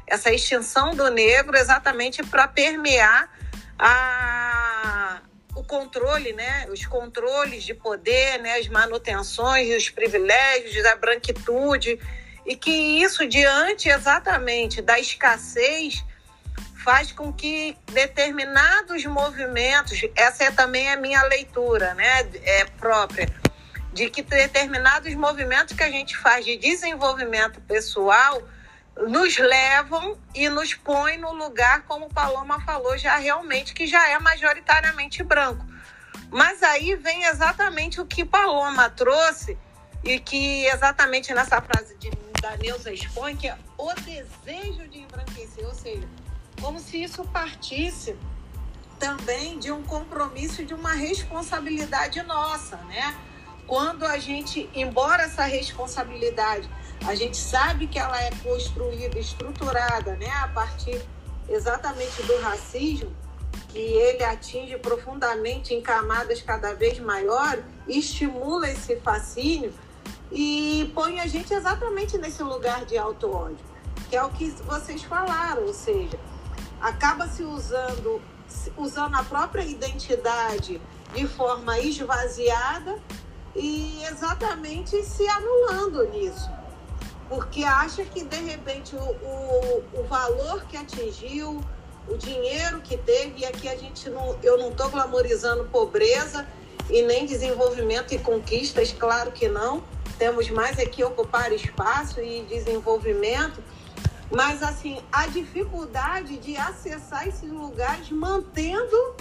Essa 0.07 0.31
extinção 0.31 0.95
do 0.95 1.09
negro 1.09 1.57
exatamente 1.57 2.23
para 2.23 2.47
permear 2.47 3.29
a, 3.77 5.21
o 5.55 5.63
controle, 5.63 6.33
né? 6.33 6.67
Os 6.69 6.85
controles 6.85 7.63
de 7.63 7.73
poder, 7.73 8.39
né? 8.39 8.57
As 8.57 8.67
manutenções, 8.67 9.75
os 9.75 9.89
privilégios, 9.89 10.85
a 10.85 10.95
branquitude 10.95 11.99
e 12.45 12.55
que 12.55 12.71
isso 13.01 13.27
diante 13.27 13.89
exatamente 13.89 14.81
da 14.81 14.99
escassez 14.99 16.03
faz 16.83 17.11
com 17.11 17.31
que 17.31 17.77
determinados 17.91 19.05
movimentos, 19.05 20.01
essa 20.15 20.43
é 20.43 20.51
também 20.51 20.89
a 20.89 20.97
minha 20.97 21.23
leitura, 21.23 21.93
né, 21.93 22.29
é 22.43 22.65
própria, 22.65 23.27
de 23.93 24.09
que 24.09 24.21
determinados 24.21 25.13
movimentos 25.15 25.75
que 25.75 25.83
a 25.83 25.89
gente 25.89 26.17
faz 26.17 26.43
de 26.43 26.57
desenvolvimento 26.57 27.61
pessoal 27.61 28.41
nos 29.07 29.37
levam 29.37 30.17
e 30.35 30.49
nos 30.49 30.73
põem 30.73 31.17
no 31.17 31.33
lugar, 31.33 31.83
como 31.83 32.09
Paloma 32.09 32.59
falou, 32.61 32.97
já 32.97 33.15
realmente 33.15 33.73
que 33.73 33.87
já 33.87 34.09
é 34.09 34.19
majoritariamente 34.19 35.23
branco. 35.23 35.65
Mas 36.29 36.61
aí 36.61 36.95
vem 36.95 37.23
exatamente 37.25 38.01
o 38.01 38.05
que 38.05 38.25
Paloma 38.25 38.89
trouxe 38.89 39.57
e 40.03 40.19
que 40.19 40.65
exatamente 40.65 41.33
nessa 41.33 41.61
frase 41.61 41.95
de, 41.97 42.11
da 42.41 42.57
Neuza 42.57 42.91
expõe, 42.91 43.35
que 43.35 43.47
é 43.47 43.57
o 43.77 43.93
desejo 43.93 44.87
de 44.89 44.99
embranquecer, 44.99 45.65
ou 45.65 45.73
seja, 45.73 46.07
como 46.63 46.79
se 46.79 47.03
isso 47.03 47.25
partisse 47.25 48.15
também 48.97 49.59
de 49.59 49.69
um 49.69 49.83
compromisso, 49.83 50.63
de 50.63 50.73
uma 50.73 50.93
responsabilidade 50.93 52.23
nossa, 52.23 52.77
né? 52.77 53.13
Quando 53.67 54.05
a 54.05 54.17
gente, 54.17 54.69
embora 54.73 55.23
essa 55.23 55.43
responsabilidade, 55.43 56.69
a 57.05 57.13
gente 57.15 57.35
sabe 57.35 57.87
que 57.87 57.99
ela 57.99 58.17
é 58.17 58.31
construída, 58.41 59.19
estruturada, 59.19 60.15
né, 60.15 60.29
a 60.41 60.47
partir 60.47 61.01
exatamente 61.49 62.23
do 62.23 62.39
racismo, 62.39 63.13
que 63.67 63.79
ele 63.79 64.23
atinge 64.23 64.77
profundamente 64.77 65.73
em 65.73 65.81
camadas 65.81 66.41
cada 66.41 66.73
vez 66.73 66.97
maiores, 66.97 67.65
estimula 67.87 68.69
esse 68.69 68.95
fascínio 69.01 69.73
e 70.31 70.89
põe 70.95 71.19
a 71.19 71.27
gente 71.27 71.53
exatamente 71.53 72.17
nesse 72.17 72.41
lugar 72.41 72.85
de 72.85 72.97
auto-ódio, 72.97 73.65
que 74.09 74.15
é 74.15 74.23
o 74.23 74.29
que 74.29 74.49
vocês 74.65 75.03
falaram, 75.03 75.65
ou 75.65 75.73
seja, 75.73 76.17
acaba 76.83 77.27
se 77.27 77.43
usando, 77.43 78.21
usando 78.77 79.15
a 79.15 79.23
própria 79.23 79.63
identidade 79.63 80.81
de 81.15 81.25
forma 81.25 81.79
esvaziada 81.79 82.99
e 83.55 84.03
exatamente 84.03 85.01
se 85.03 85.25
anulando 85.27 86.03
nisso. 86.09 86.51
Porque 87.29 87.63
acha 87.63 88.03
que 88.03 88.23
de 88.25 88.35
repente 88.35 88.95
o, 88.95 88.99
o, 88.99 89.83
o 89.93 90.03
valor 90.03 90.65
que 90.65 90.75
atingiu, 90.75 91.63
o 92.07 92.17
dinheiro 92.17 92.81
que 92.81 92.97
teve, 92.97 93.39
e 93.39 93.45
aqui 93.45 93.69
a 93.69 93.77
gente 93.77 94.09
não, 94.09 94.37
eu 94.43 94.57
não 94.57 94.69
estou 94.69 94.89
glamorizando 94.89 95.63
pobreza 95.65 96.45
e 96.89 97.01
nem 97.03 97.25
desenvolvimento 97.25 98.13
e 98.13 98.19
conquistas, 98.19 98.91
claro 98.91 99.31
que 99.31 99.47
não. 99.47 99.81
Temos 100.17 100.49
mais 100.49 100.77
aqui 100.77 101.01
ocupar 101.01 101.53
espaço 101.53 102.19
e 102.19 102.43
desenvolvimento, 102.43 103.63
mas, 104.35 104.63
assim, 104.63 104.99
a 105.11 105.27
dificuldade 105.27 106.37
de 106.37 106.57
acessar 106.57 107.27
esses 107.27 107.49
lugares 107.49 108.09
mantendo, 108.09 109.15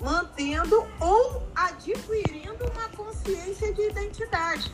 mantendo 0.00 0.86
ou 0.98 1.46
adquirindo 1.54 2.64
uma 2.72 2.88
consciência 2.96 3.74
de 3.74 3.82
identidade. 3.82 4.72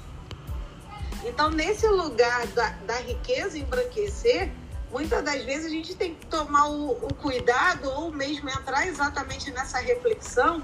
Então, 1.25 1.51
nesse 1.51 1.89
lugar 1.89 2.47
da, 2.49 2.69
da 2.87 2.97
riqueza 2.99 3.59
embranquecer, 3.59 4.53
muitas 4.93 5.25
das 5.25 5.43
vezes 5.43 5.67
a 5.67 5.71
gente 5.71 5.95
tem 5.97 6.15
que 6.15 6.27
tomar 6.27 6.69
o, 6.69 6.93
o 6.93 7.15
cuidado 7.15 7.91
ou 7.91 8.13
mesmo 8.13 8.49
entrar 8.49 8.87
exatamente 8.87 9.51
nessa 9.51 9.79
reflexão 9.79 10.63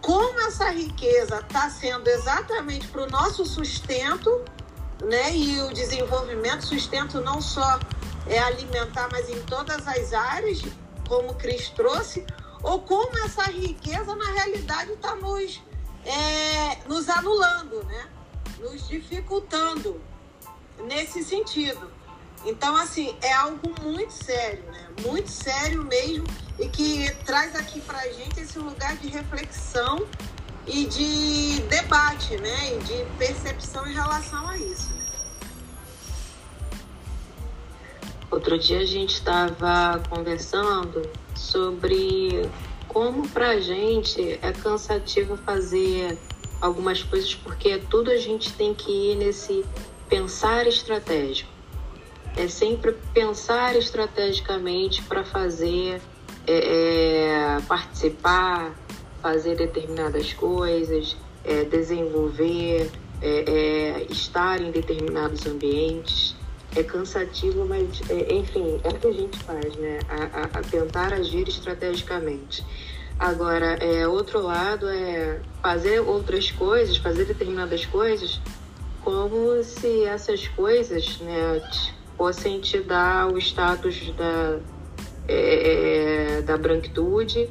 como 0.00 0.40
essa 0.42 0.70
riqueza 0.70 1.40
está 1.40 1.68
sendo 1.68 2.06
exatamente 2.06 2.86
para 2.86 3.02
o 3.02 3.10
nosso 3.10 3.44
sustento, 3.44 4.44
né? 5.02 5.34
E 5.34 5.60
o 5.62 5.72
desenvolvimento, 5.72 6.64
sustento 6.64 7.20
não 7.20 7.40
só 7.40 7.80
é 8.28 8.38
alimentar, 8.38 9.08
mas 9.10 9.28
em 9.28 9.40
todas 9.42 9.86
as 9.86 10.12
áreas, 10.12 10.62
como 11.08 11.34
Cris 11.34 11.68
trouxe, 11.70 12.24
ou 12.62 12.80
como 12.80 13.16
essa 13.24 13.44
riqueza, 13.44 14.14
na 14.14 14.32
realidade, 14.32 14.92
está 14.92 15.14
nos, 15.16 15.62
é, 16.04 16.78
nos 16.86 17.08
anulando, 17.08 17.82
né? 17.84 18.08
nos 18.60 18.88
dificultando 18.88 20.00
nesse 20.84 21.24
sentido. 21.24 21.90
Então, 22.44 22.76
assim, 22.76 23.16
é 23.20 23.32
algo 23.32 23.74
muito 23.82 24.12
sério, 24.12 24.62
né? 24.70 24.88
Muito 25.02 25.28
sério 25.28 25.84
mesmo 25.84 26.26
e 26.58 26.68
que 26.68 27.10
traz 27.24 27.54
aqui 27.56 27.80
para 27.80 27.98
a 27.98 28.12
gente 28.12 28.40
esse 28.40 28.58
lugar 28.58 28.96
de 28.96 29.08
reflexão 29.08 30.06
e 30.66 30.84
de 30.86 31.60
debate, 31.62 32.36
né? 32.36 32.76
E 32.76 32.78
de 32.78 33.04
percepção 33.16 33.86
em 33.86 33.94
relação 33.94 34.46
a 34.48 34.56
isso. 34.56 34.97
Outro 38.30 38.58
dia 38.58 38.80
a 38.80 38.84
gente 38.84 39.14
estava 39.14 40.02
conversando 40.10 41.00
sobre 41.34 42.46
como 42.86 43.26
para 43.28 43.50
a 43.50 43.60
gente 43.60 44.38
é 44.42 44.52
cansativo 44.52 45.36
fazer 45.38 46.18
algumas 46.60 47.02
coisas, 47.02 47.34
porque 47.34 47.78
tudo 47.78 48.10
a 48.10 48.18
gente 48.18 48.52
tem 48.52 48.74
que 48.74 48.90
ir 48.90 49.16
nesse 49.16 49.64
pensar 50.10 50.66
estratégico. 50.66 51.50
É 52.36 52.46
sempre 52.48 52.92
pensar 53.14 53.74
estrategicamente 53.76 55.02
para 55.02 55.24
fazer, 55.24 56.00
é, 56.46 57.56
é, 57.56 57.60
participar, 57.66 58.74
fazer 59.22 59.56
determinadas 59.56 60.34
coisas, 60.34 61.16
é, 61.44 61.64
desenvolver, 61.64 62.90
é, 63.22 63.44
é, 63.46 64.06
estar 64.10 64.60
em 64.60 64.70
determinados 64.70 65.46
ambientes 65.46 66.37
é 66.76 66.82
cansativo, 66.82 67.64
mas 67.66 68.00
é, 68.10 68.34
enfim, 68.34 68.80
é 68.84 68.88
o 68.88 68.94
que 68.94 69.06
a 69.06 69.12
gente 69.12 69.38
faz, 69.38 69.76
né? 69.76 69.98
A, 70.08 70.40
a, 70.40 70.44
a, 70.44 70.62
tentar 70.62 71.12
agir 71.12 71.48
estrategicamente. 71.48 72.64
Agora, 73.18 73.76
é, 73.80 74.06
outro 74.06 74.40
lado 74.40 74.88
é 74.88 75.40
fazer 75.60 76.00
outras 76.00 76.50
coisas, 76.52 76.96
fazer 76.98 77.24
determinadas 77.24 77.84
coisas, 77.86 78.40
como 79.02 79.62
se 79.64 80.04
essas 80.04 80.46
coisas, 80.48 81.18
né, 81.18 81.60
fossem 82.16 82.60
te 82.60 82.78
dar 82.80 83.26
o 83.26 83.38
status 83.38 84.12
da, 84.16 84.60
é, 85.26 86.36
é, 86.38 86.42
da 86.42 86.56
branquitude 86.56 87.50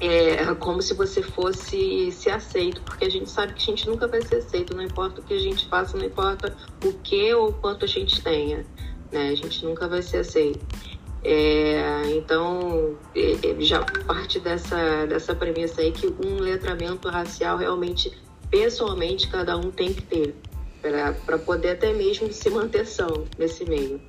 é 0.00 0.54
como 0.54 0.80
se 0.80 0.94
você 0.94 1.22
fosse 1.22 2.10
ser 2.12 2.30
aceito, 2.30 2.80
porque 2.82 3.04
a 3.04 3.10
gente 3.10 3.28
sabe 3.28 3.54
que 3.54 3.62
a 3.62 3.64
gente 3.64 3.88
nunca 3.88 4.06
vai 4.06 4.22
ser 4.22 4.36
aceito, 4.36 4.74
não 4.74 4.82
importa 4.82 5.20
o 5.20 5.24
que 5.24 5.34
a 5.34 5.38
gente 5.38 5.66
faça, 5.68 5.96
não 5.96 6.04
importa 6.04 6.56
o 6.84 6.92
que 6.92 7.34
ou 7.34 7.52
quanto 7.52 7.84
a 7.84 7.88
gente 7.88 8.22
tenha, 8.22 8.64
né? 9.10 9.30
A 9.30 9.34
gente 9.34 9.64
nunca 9.64 9.88
vai 9.88 10.00
ser 10.00 10.18
aceito. 10.18 10.64
É, 11.24 12.10
então, 12.10 12.96
é, 13.14 13.32
é, 13.32 13.60
já 13.60 13.84
parte 14.06 14.38
dessa, 14.38 15.06
dessa 15.06 15.34
premissa 15.34 15.80
aí 15.80 15.90
que 15.90 16.06
um 16.06 16.38
letramento 16.38 17.08
racial 17.08 17.58
realmente, 17.58 18.12
pessoalmente, 18.50 19.28
cada 19.28 19.56
um 19.56 19.70
tem 19.70 19.92
que 19.92 20.02
ter, 20.02 20.34
para 21.26 21.38
poder 21.38 21.70
até 21.70 21.92
mesmo 21.92 22.32
se 22.32 22.48
manter 22.50 22.86
são 22.86 23.24
nesse 23.36 23.64
meio. 23.64 24.00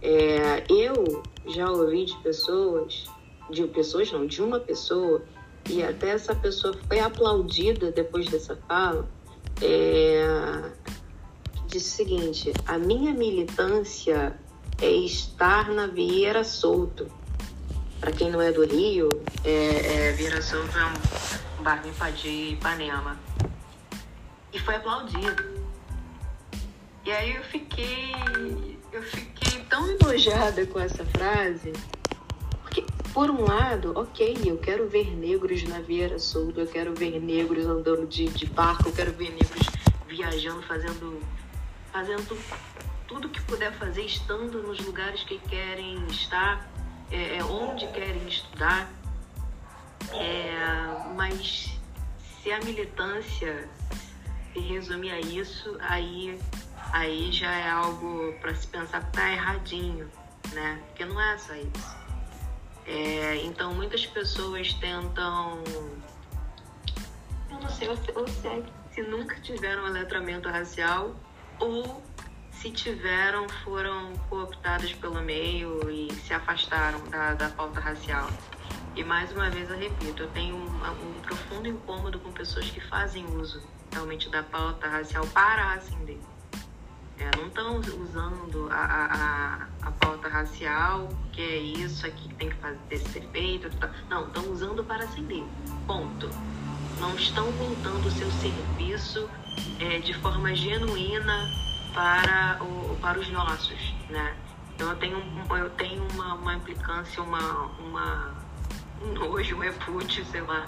É, 0.00 0.62
eu 0.68 1.22
já 1.48 1.68
ouvi 1.70 2.04
de 2.04 2.16
pessoas 2.18 3.06
de 3.54 3.66
pessoas 3.68 4.10
não, 4.12 4.26
de 4.26 4.42
uma 4.42 4.60
pessoa, 4.60 5.22
e 5.68 5.82
até 5.82 6.10
essa 6.10 6.34
pessoa 6.34 6.74
foi 6.86 7.00
aplaudida 7.00 7.90
depois 7.90 8.28
dessa 8.28 8.56
fala, 8.68 9.08
é, 9.62 10.70
disse 11.68 12.02
o 12.02 12.06
seguinte: 12.06 12.52
a 12.66 12.78
minha 12.78 13.14
militância 13.14 14.38
é 14.80 14.90
estar 14.90 15.70
na 15.70 15.86
Vieira 15.86 16.44
Solto. 16.44 17.10
Para 18.00 18.12
quem 18.12 18.30
não 18.30 18.42
é 18.42 18.52
do 18.52 18.66
Rio, 18.66 19.08
é, 19.44 20.08
é 20.08 20.12
Vieira 20.12 20.42
Solto 20.42 20.76
é 20.76 21.60
um 21.60 21.62
bairro 21.62 21.90
de 22.16 22.28
Ipanema. 22.52 23.18
E 24.52 24.58
foi 24.58 24.76
aplaudido. 24.76 25.64
E 27.04 27.10
aí 27.10 27.34
eu 27.36 27.42
fiquei, 27.44 28.14
eu 28.92 29.02
fiquei 29.02 29.60
tão 29.68 29.88
enojada 29.90 30.66
com 30.66 30.80
essa 30.80 31.04
frase 31.06 31.72
por 33.14 33.30
um 33.30 33.44
lado, 33.44 33.92
ok, 33.94 34.40
eu 34.44 34.58
quero 34.58 34.88
ver 34.88 35.16
negros 35.16 35.62
na 35.62 35.78
Vieira 35.78 36.18
Solto, 36.18 36.58
eu 36.58 36.66
quero 36.66 36.92
ver 36.92 37.20
negros 37.20 37.64
andando 37.64 38.08
de, 38.08 38.24
de 38.28 38.44
barco, 38.44 38.88
eu 38.88 38.92
quero 38.92 39.12
ver 39.12 39.30
negros 39.30 39.68
viajando, 40.08 40.60
fazendo, 40.62 41.22
fazendo 41.92 42.36
tudo 43.06 43.28
que 43.28 43.40
puder 43.42 43.72
fazer, 43.74 44.04
estando 44.04 44.60
nos 44.60 44.80
lugares 44.80 45.22
que 45.22 45.38
querem 45.38 46.04
estar, 46.08 46.68
é, 47.12 47.36
é 47.36 47.44
onde 47.44 47.86
querem 47.92 48.26
estudar. 48.26 48.90
É, 50.12 51.14
mas 51.14 51.78
se 52.42 52.50
a 52.50 52.58
militância 52.64 53.68
se 54.52 54.58
resumir 54.58 55.12
a 55.12 55.20
isso, 55.20 55.76
aí, 55.78 56.36
aí 56.92 57.30
já 57.30 57.52
é 57.52 57.70
algo 57.70 58.34
para 58.40 58.52
se 58.56 58.66
pensar 58.66 59.04
que 59.04 59.12
tá 59.12 59.30
erradinho, 59.30 60.10
né? 60.52 60.82
Porque 60.88 61.04
não 61.04 61.20
é 61.20 61.38
só 61.38 61.54
isso. 61.54 62.03
É, 62.86 63.36
então 63.44 63.74
muitas 63.74 64.06
pessoas 64.06 64.72
tentam. 64.74 65.62
Eu 67.50 67.60
não 67.60 67.68
sei, 67.68 67.88
se, 67.96 68.12
ou 68.14 68.28
se, 68.28 68.46
é, 68.46 68.62
se 68.92 69.02
nunca 69.02 69.40
tiveram 69.40 69.84
letramento 69.84 70.48
racial 70.48 71.14
ou 71.58 72.02
se 72.50 72.70
tiveram, 72.70 73.48
foram 73.62 74.12
cooptadas 74.28 74.92
pelo 74.94 75.20
meio 75.22 75.90
e 75.90 76.12
se 76.14 76.34
afastaram 76.34 77.02
da, 77.08 77.34
da 77.34 77.48
pauta 77.50 77.80
racial. 77.80 78.28
E 78.96 79.02
mais 79.02 79.32
uma 79.32 79.50
vez 79.50 79.68
eu 79.70 79.76
repito, 79.76 80.22
eu 80.22 80.30
tenho 80.30 80.56
um, 80.56 80.66
um 80.66 81.20
profundo 81.22 81.68
incômodo 81.68 82.18
com 82.20 82.30
pessoas 82.32 82.70
que 82.70 82.80
fazem 82.80 83.26
uso 83.36 83.60
realmente 83.92 84.28
da 84.28 84.42
pauta 84.42 84.88
racial 84.88 85.26
para 85.28 85.72
ascender. 85.72 86.18
É, 87.18 87.36
não 87.36 87.46
estão 87.46 87.78
usando 88.02 88.68
a, 88.70 89.68
a, 89.82 89.88
a, 89.88 89.90
pauta 89.92 90.28
racial, 90.28 91.08
que 91.32 91.40
é 91.40 91.56
isso 91.58 92.06
aqui 92.06 92.28
que 92.28 92.34
tem 92.34 92.48
que 92.50 92.56
fazer, 92.56 92.98
ser 92.98 93.28
feito. 93.30 93.70
Tá. 93.76 93.90
Não, 94.08 94.26
estão 94.26 94.50
usando 94.50 94.82
para 94.84 95.04
acender. 95.04 95.44
Ponto. 95.86 96.28
Não 97.00 97.14
estão 97.14 97.50
voltando 97.52 98.06
o 98.06 98.10
seu 98.10 98.30
serviço 98.32 99.28
é, 99.80 99.98
de 99.98 100.14
forma 100.14 100.54
genuína 100.54 101.48
para, 101.92 102.58
o, 102.62 102.96
para 103.00 103.18
os 103.18 103.30
nossos, 103.30 103.94
né? 104.10 104.34
Então 104.74 104.90
eu 104.90 104.96
tenho, 104.96 105.22
eu 105.50 105.70
tenho 105.70 106.02
uma, 106.14 106.34
uma 106.34 106.54
implicância, 106.54 107.22
uma, 107.22 107.66
uma, 107.78 108.34
um 109.02 109.12
nojo, 109.12 109.56
um 109.56 109.60
repúdio, 109.60 110.24
sei 110.26 110.40
lá, 110.40 110.66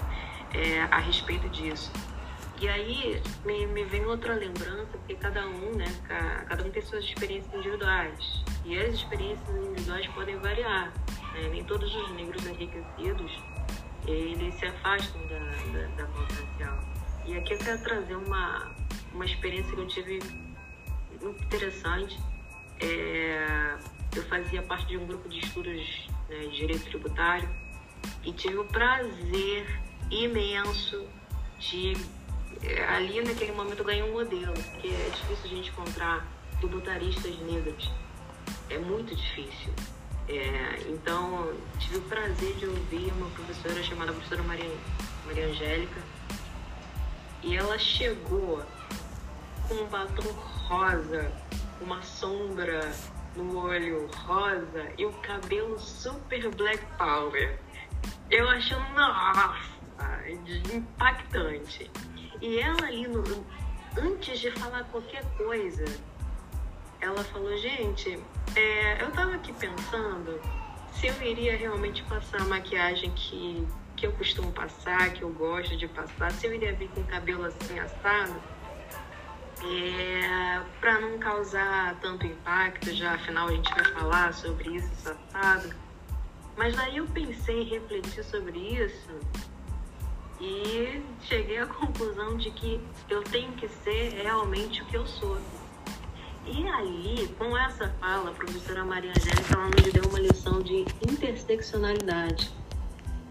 é, 0.53 0.83
a 0.83 0.99
respeito 0.99 1.49
disso. 1.49 1.91
E 2.59 2.67
aí 2.67 3.21
me, 3.45 3.67
me 3.67 3.83
vem 3.85 4.05
outra 4.05 4.33
lembrança, 4.33 4.87
porque 4.91 5.15
cada 5.15 5.45
um, 5.45 5.75
né, 5.75 5.85
cada 6.47 6.63
um 6.63 6.71
tem 6.71 6.81
suas 6.81 7.03
experiências 7.03 7.53
individuais. 7.53 8.43
E 8.65 8.77
as 8.79 8.95
experiências 8.95 9.47
individuais 9.49 10.07
podem 10.07 10.37
variar. 10.37 10.91
Né? 11.33 11.49
Nem 11.51 11.63
todos 11.63 11.93
os 11.93 12.11
negros 12.13 12.43
enriquecidos, 12.47 13.31
eles 14.07 14.55
se 14.55 14.65
afastam 14.65 15.21
da, 15.27 15.37
da, 15.97 16.05
racial. 16.07 16.79
E 17.25 17.37
aqui 17.37 17.53
eu 17.53 17.57
quero 17.59 17.83
trazer 17.83 18.15
uma, 18.15 18.71
uma 19.13 19.25
experiência 19.25 19.75
que 19.75 19.81
eu 19.81 19.87
tive 19.87 20.19
muito 21.21 21.43
interessante. 21.43 22.19
É, 22.79 23.77
eu 24.15 24.23
fazia 24.23 24.63
parte 24.63 24.87
de 24.87 24.97
um 24.97 25.05
grupo 25.05 25.29
de 25.29 25.39
estudos 25.39 26.09
né, 26.27 26.39
de 26.39 26.57
direito 26.57 26.85
tributário 26.85 27.49
e 28.23 28.31
tive 28.31 28.57
o 28.57 28.65
prazer 28.65 29.79
imenso 30.09 31.07
de 31.59 31.93
ali 32.89 33.21
naquele 33.21 33.51
momento 33.51 33.79
eu 33.79 33.85
ganhei 33.85 34.03
um 34.03 34.13
modelo, 34.13 34.53
que 34.53 34.93
é 34.93 35.09
difícil 35.09 35.45
a 35.45 35.47
gente 35.47 35.69
encontrar 35.69 36.27
tributaristas 36.59 37.37
negros. 37.39 37.91
É 38.69 38.77
muito 38.77 39.15
difícil. 39.15 39.73
É, 40.27 40.89
então, 40.89 41.53
tive 41.79 41.97
o 41.97 42.01
prazer 42.01 42.53
de 42.55 42.65
ouvir 42.65 43.11
uma 43.13 43.29
professora 43.29 43.81
chamada 43.81 44.11
professora 44.11 44.43
Maria, 44.43 44.69
Maria 45.25 45.47
Angélica. 45.47 46.01
E 47.43 47.55
ela 47.55 47.77
chegou 47.77 48.61
com 49.67 49.75
um 49.75 49.85
batom 49.87 50.29
rosa, 50.67 51.31
uma 51.79 52.01
sombra 52.01 52.91
no 53.35 53.57
olho 53.57 54.07
rosa 54.07 54.91
e 54.97 55.05
o 55.05 55.13
cabelo 55.13 55.79
super 55.79 56.49
black 56.55 56.83
power. 56.97 57.57
Eu 58.29 58.49
achando, 58.49 58.83
nossa, 58.93 59.77
impactante. 60.73 61.89
E 62.41 62.59
ela 62.59 62.85
ali, 62.85 63.07
no, 63.07 63.23
antes 63.97 64.39
de 64.39 64.51
falar 64.51 64.83
qualquer 64.85 65.23
coisa, 65.37 65.85
ela 67.01 67.23
falou, 67.23 67.55
gente, 67.57 68.19
é, 68.55 69.01
eu 69.01 69.11
tava 69.11 69.35
aqui 69.35 69.53
pensando 69.53 70.39
se 70.91 71.07
eu 71.07 71.21
iria 71.21 71.55
realmente 71.55 72.03
passar 72.03 72.41
a 72.41 72.45
maquiagem 72.45 73.11
que, 73.11 73.67
que 73.95 74.07
eu 74.07 74.11
costumo 74.13 74.51
passar, 74.51 75.11
que 75.13 75.21
eu 75.21 75.29
gosto 75.29 75.77
de 75.77 75.87
passar, 75.87 76.31
se 76.31 76.47
eu 76.47 76.53
iria 76.53 76.73
vir 76.73 76.89
com 76.89 77.01
o 77.01 77.03
cabelo 77.05 77.45
assim 77.45 77.79
assado, 77.79 78.35
é, 79.63 80.61
para 80.79 80.99
não 80.99 81.17
causar 81.17 81.95
tanto 81.99 82.25
impacto, 82.25 82.93
já 82.93 83.13
afinal 83.13 83.47
a 83.47 83.51
gente 83.51 83.73
vai 83.73 83.85
falar 83.93 84.33
sobre 84.33 84.75
isso, 84.75 85.09
assado. 85.09 85.73
Mas 86.55 86.75
daí 86.75 86.97
eu 86.97 87.05
pensei 87.07 87.61
em 87.61 87.65
refletir 87.65 88.23
sobre 88.23 88.57
isso 88.57 89.19
e 90.39 91.01
cheguei 91.21 91.57
à 91.57 91.65
conclusão 91.65 92.37
de 92.37 92.51
que 92.51 92.79
eu 93.09 93.23
tenho 93.23 93.51
que 93.53 93.67
ser 93.67 94.13
realmente 94.21 94.81
o 94.81 94.85
que 94.85 94.95
eu 94.95 95.05
sou. 95.05 95.37
E 96.45 96.65
aí, 96.67 97.27
com 97.37 97.57
essa 97.57 97.89
fala, 97.99 98.29
a 98.29 98.33
professora 98.33 98.85
Maria 98.85 99.11
Angélica 99.11 99.53
ela 99.53 99.69
nos 99.69 99.91
deu 99.91 100.03
uma 100.03 100.19
lição 100.19 100.61
de 100.61 100.85
interseccionalidade. 101.01 102.51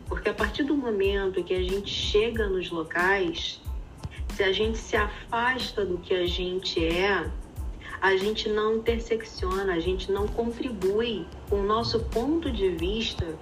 Porque 0.07 0.29
a 0.29 0.35
partir 0.35 0.65
do 0.65 0.77
momento 0.77 1.43
que 1.43 1.55
a 1.55 1.63
gente 1.63 1.91
chega 1.91 2.47
nos 2.47 2.71
locais, 2.71 3.61
se 4.35 4.43
a 4.43 4.53
gente 4.53 4.77
se 4.77 4.97
afasta 4.97 5.85
do 5.85 5.99
que 5.99 6.15
a 6.15 6.27
gente 6.27 6.85
é, 6.85 7.29
a 8.01 8.17
gente 8.17 8.49
não 8.49 8.77
intersecciona, 8.77 9.73
a 9.73 9.81
gente 9.81 10.13
não 10.13 10.29
contribui 10.29 11.27
com 11.49 11.61
o 11.61 11.63
nosso 11.63 12.01
ponto 12.01 12.51
de 12.51 12.69
vista 12.71 13.35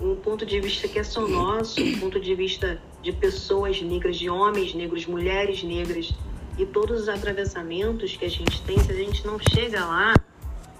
um 0.00 0.14
ponto 0.16 0.44
de 0.44 0.60
vista 0.60 0.86
que 0.88 0.98
é 0.98 1.04
só 1.04 1.26
nosso, 1.26 1.82
um 1.82 1.98
ponto 1.98 2.20
de 2.20 2.34
vista 2.34 2.80
de 3.02 3.12
pessoas 3.12 3.80
negras, 3.80 4.16
de 4.16 4.28
homens 4.28 4.74
negros, 4.74 5.06
mulheres 5.06 5.62
negras 5.62 6.12
e 6.58 6.66
todos 6.66 7.02
os 7.02 7.08
atravessamentos 7.08 8.16
que 8.16 8.24
a 8.24 8.30
gente 8.30 8.62
tem, 8.62 8.78
se 8.78 8.90
a 8.90 8.94
gente 8.94 9.26
não 9.26 9.38
chega 9.38 9.84
lá, 9.84 10.14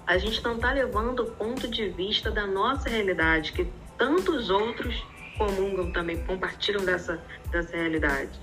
a 0.06 0.18
gente 0.18 0.42
não 0.42 0.56
está 0.56 0.72
levando 0.72 1.20
o 1.20 1.26
ponto 1.32 1.66
de 1.68 1.88
vista 1.88 2.30
da 2.30 2.46
nossa 2.46 2.88
realidade, 2.88 3.52
que 3.52 3.66
tantos 3.98 4.50
outros 4.50 5.04
comungam 5.36 5.90
também, 5.92 6.22
compartilham 6.24 6.84
dessa, 6.84 7.20
dessa 7.50 7.76
realidade. 7.76 8.38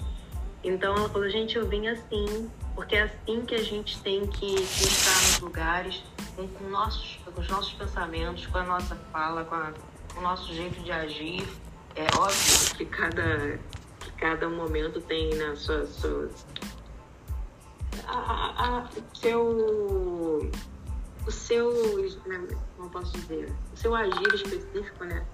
Então 0.63 0.95
ela 0.95 1.09
falou, 1.09 1.29
gente, 1.29 1.55
eu 1.55 1.67
vim 1.67 1.87
assim, 1.87 2.49
porque 2.75 2.95
é 2.95 3.03
assim 3.03 3.41
que 3.41 3.55
a 3.55 3.63
gente 3.63 4.01
tem 4.01 4.25
que, 4.27 4.55
estar 4.55 5.21
nos 5.21 5.39
lugares, 5.39 6.03
com, 6.35 6.47
com, 6.47 6.69
nossos, 6.69 7.19
com 7.25 7.39
os 7.39 7.47
nossos 7.49 7.73
pensamentos, 7.73 8.45
com 8.47 8.57
a 8.57 8.63
nossa 8.63 8.95
fala, 9.11 9.43
com 9.43 9.55
a 9.55 9.73
o 10.17 10.21
nosso 10.21 10.53
jeito 10.53 10.79
de 10.81 10.91
agir. 10.91 11.47
É 11.95 12.05
óbvio 12.17 12.75
que 12.75 12.85
cada, 12.85 13.59
que 13.99 14.11
cada 14.17 14.49
momento 14.49 14.99
tem 15.01 15.35
na 15.35 15.55
sua, 15.55 15.85
sua 15.85 16.29
a, 18.07 18.79
a, 18.79 18.89
seu 19.13 20.49
o 21.25 21.31
seu, 21.31 21.71
né, 22.25 22.47
como 22.75 22.89
posso 22.89 23.13
dizer, 23.13 23.53
o 23.73 23.77
seu 23.77 23.95
agir 23.95 24.33
específico, 24.33 25.05
né? 25.05 25.25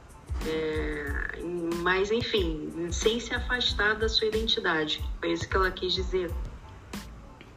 É, 0.45 1.39
mas 1.81 2.11
enfim, 2.11 2.89
sem 2.91 3.19
se 3.19 3.33
afastar 3.33 3.95
da 3.95 4.07
sua 4.07 4.27
identidade. 4.27 5.03
Foi 5.19 5.31
isso 5.31 5.49
que 5.49 5.55
ela 5.55 5.71
quis 5.71 5.93
dizer. 5.93 6.31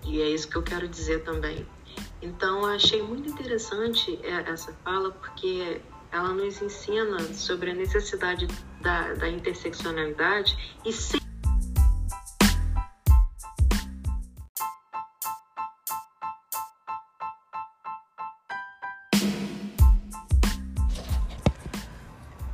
E 0.05 0.21
é 0.21 0.31
isso 0.31 0.49
que 0.49 0.57
eu 0.57 0.63
quero 0.63 0.89
dizer 0.89 1.23
também. 1.23 1.67
Então, 2.21 2.65
achei 2.65 3.03
muito 3.03 3.29
interessante 3.29 4.19
é, 4.23 4.51
essa 4.51 4.73
fala, 4.85 5.11
porque 5.13 5.81
ela 6.13 6.35
nos 6.35 6.61
ensina 6.61 7.19
sobre 7.33 7.71
a 7.71 7.75
necessidade 7.75 8.47
da, 8.83 9.15
da 9.15 9.29
interseccionalidade 9.29 10.57
e 10.85 10.93
sem 10.93 11.23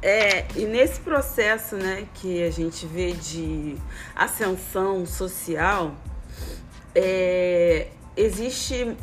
É, 0.00 0.46
e 0.56 0.64
nesse 0.64 1.00
processo 1.00 1.76
né, 1.76 2.08
que 2.14 2.42
a 2.42 2.50
gente 2.50 2.86
vê 2.86 3.12
de 3.12 3.76
ascensão 4.14 5.04
social, 5.04 5.94
é, 6.94 7.88
existe 8.16 8.96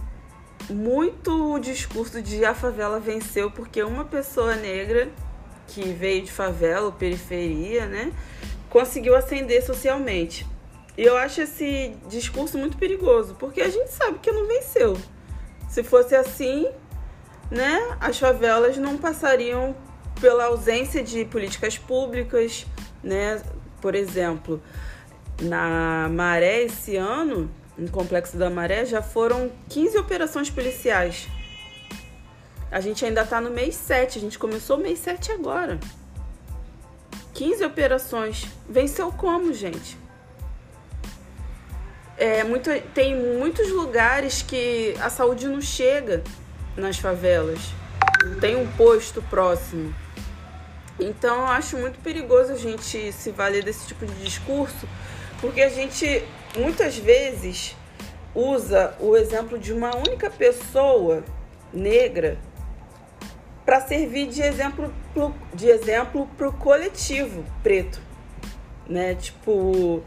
muito 0.70 1.60
discurso 1.60 2.22
de 2.22 2.44
a 2.44 2.54
favela 2.54 3.00
venceu 3.00 3.52
porque 3.52 3.82
uma 3.84 4.06
pessoa 4.06 4.56
negra 4.56 5.10
que 5.68 5.82
veio 5.94 6.24
de 6.24 6.32
favela 6.32 6.86
ou 6.86 6.92
periferia, 6.92 7.86
né, 7.86 8.12
conseguiu 8.70 9.16
ascender 9.16 9.64
socialmente. 9.66 10.46
E 10.98 11.04
eu 11.04 11.18
acho 11.18 11.42
esse 11.42 11.96
discurso 12.08 12.58
muito 12.58 12.78
perigoso, 12.78 13.36
porque 13.36 13.62
a 13.62 13.70
gente 13.70 13.92
sabe 13.92 14.20
que 14.20 14.32
não 14.32 14.48
venceu. 14.48 14.98
Se 15.70 15.84
fosse 15.84 16.16
assim, 16.16 16.68
né, 17.52 17.98
as 18.00 18.18
favelas 18.18 18.78
não 18.78 18.98
passariam 18.98 19.76
pela 20.22 20.46
ausência 20.46 21.04
de 21.04 21.26
políticas 21.26 21.78
públicas, 21.78 22.66
né? 23.04 23.42
Por 23.82 23.94
exemplo, 23.94 24.62
na 25.42 26.08
Maré 26.10 26.64
esse 26.64 26.96
ano, 26.96 27.52
no 27.78 27.90
Complexo 27.90 28.38
da 28.38 28.50
Maré, 28.50 28.86
já 28.86 29.02
foram 29.02 29.52
15 29.70 29.98
operações 29.98 30.50
policiais. 30.50 31.28
A 32.72 32.80
gente 32.80 33.06
ainda 33.06 33.22
está 33.22 33.40
no 33.40 33.52
mês 33.52 33.76
7, 33.76 34.18
a 34.18 34.22
gente 34.22 34.40
começou 34.40 34.78
o 34.78 34.82
mês 34.82 35.00
7 35.00 35.32
agora. 35.32 35.80
15 37.34 37.64
operações. 37.66 38.48
Venceu 38.68 39.12
como, 39.12 39.54
gente? 39.54 39.98
É, 42.18 42.44
muito, 42.44 42.70
tem 42.94 43.16
muitos 43.16 43.70
lugares 43.70 44.42
que 44.42 44.96
a 45.02 45.10
saúde 45.10 45.48
não 45.48 45.62
chega 45.62 46.24
nas 46.78 46.98
favelas. 46.98 47.60
Tem 48.40 48.56
um 48.56 48.68
posto 48.74 49.22
próximo. 49.24 49.94
Então 51.00 51.40
eu 51.42 51.48
acho 51.48 51.78
muito 51.78 52.00
perigoso 52.00 52.54
a 52.54 52.58
gente 52.58 53.12
se 53.12 53.32
valer 53.32 53.64
desse 53.64 53.86
tipo 53.88 54.06
de 54.06 54.14
discurso, 54.24 54.88
porque 55.42 55.62
a 55.62 55.70
gente 55.70 56.24
muitas 56.58 56.98
vezes 56.98 57.76
usa 58.34 58.96
o 59.00 59.16
exemplo 59.16 59.58
de 59.58 59.72
uma 59.72 59.96
única 59.96 60.30
pessoa 60.30 61.24
negra 61.74 62.38
para 63.66 63.82
servir 63.82 64.28
de 64.28 64.42
exemplo 64.42 64.94
de 65.54 65.68
exemplo 65.68 66.30
para 66.38 66.48
o 66.48 66.54
coletivo 66.54 67.44
preto, 67.64 68.00
né? 68.88 69.16
Tipo, 69.16 70.04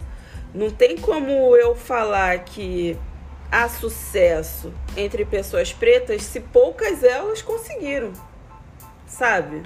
não 0.54 0.70
tem 0.70 0.96
como 0.96 1.56
eu 1.56 1.74
falar 1.74 2.38
que 2.44 2.96
há 3.50 3.68
sucesso 3.68 4.72
entre 4.96 5.24
pessoas 5.24 5.72
pretas 5.72 6.22
se 6.22 6.40
poucas 6.40 7.02
elas 7.02 7.42
conseguiram, 7.42 8.12
sabe? 9.06 9.62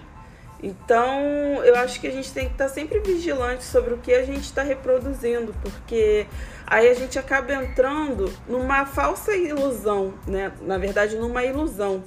Então, 0.62 1.20
eu 1.64 1.74
acho 1.76 2.00
que 2.00 2.06
a 2.06 2.12
gente 2.12 2.32
tem 2.32 2.46
que 2.46 2.52
estar 2.52 2.68
sempre 2.68 3.00
vigilante 3.00 3.64
sobre 3.64 3.94
o 3.94 3.98
que 3.98 4.14
a 4.14 4.24
gente 4.24 4.44
está 4.44 4.62
reproduzindo, 4.62 5.52
porque 5.60 6.26
aí 6.66 6.88
a 6.88 6.94
gente 6.94 7.18
acaba 7.18 7.52
entrando 7.54 8.32
numa 8.48 8.86
falsa 8.86 9.34
ilusão, 9.34 10.14
né? 10.26 10.52
Na 10.62 10.78
verdade, 10.78 11.16
numa 11.16 11.44
ilusão 11.44 12.04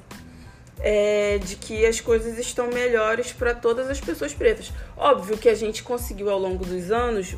é, 0.79 1.37
de 1.39 1.55
que 1.55 1.85
as 1.85 1.99
coisas 1.99 2.37
estão 2.37 2.67
melhores 2.67 3.31
para 3.31 3.53
todas 3.53 3.89
as 3.89 3.99
pessoas 3.99 4.33
pretas. 4.33 4.71
Óbvio 4.97 5.37
que 5.37 5.49
a 5.49 5.55
gente 5.55 5.83
conseguiu 5.83 6.29
ao 6.29 6.39
longo 6.39 6.65
dos 6.65 6.91
anos 6.91 7.35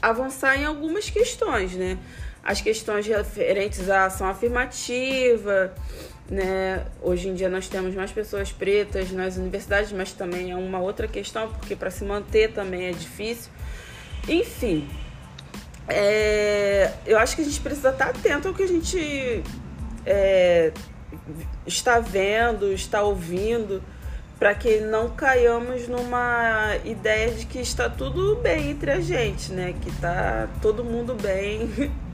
avançar 0.00 0.56
em 0.56 0.64
algumas 0.64 1.10
questões, 1.10 1.72
né? 1.74 1.98
As 2.42 2.60
questões 2.60 3.06
referentes 3.06 3.90
à 3.90 4.06
ação 4.06 4.26
afirmativa, 4.26 5.74
né? 6.30 6.86
Hoje 7.02 7.28
em 7.28 7.34
dia 7.34 7.48
nós 7.48 7.68
temos 7.68 7.94
mais 7.94 8.10
pessoas 8.12 8.50
pretas 8.50 9.10
nas 9.10 9.36
universidades, 9.36 9.92
mas 9.92 10.12
também 10.12 10.50
é 10.52 10.56
uma 10.56 10.78
outra 10.78 11.06
questão, 11.06 11.52
porque 11.52 11.76
para 11.76 11.90
se 11.90 12.04
manter 12.04 12.52
também 12.52 12.86
é 12.86 12.92
difícil. 12.92 13.50
Enfim, 14.28 14.88
é, 15.90 16.92
eu 17.06 17.18
acho 17.18 17.36
que 17.36 17.42
a 17.42 17.44
gente 17.44 17.60
precisa 17.60 17.90
estar 17.90 18.10
atento 18.10 18.48
ao 18.48 18.54
que 18.54 18.62
a 18.62 18.68
gente 18.68 19.42
é, 20.06 20.72
está 21.66 22.00
vendo, 22.00 22.72
está 22.72 23.02
ouvindo, 23.02 23.82
para 24.38 24.54
que 24.54 24.80
não 24.80 25.10
caiamos 25.10 25.86
numa 25.86 26.76
ideia 26.84 27.30
de 27.30 27.44
que 27.44 27.58
está 27.58 27.90
tudo 27.90 28.36
bem 28.36 28.70
entre 28.70 28.90
a 28.90 29.00
gente, 29.00 29.52
né? 29.52 29.74
Que 29.80 29.90
está 29.90 30.48
todo 30.62 30.82
mundo 30.82 31.14
bem 31.14 31.70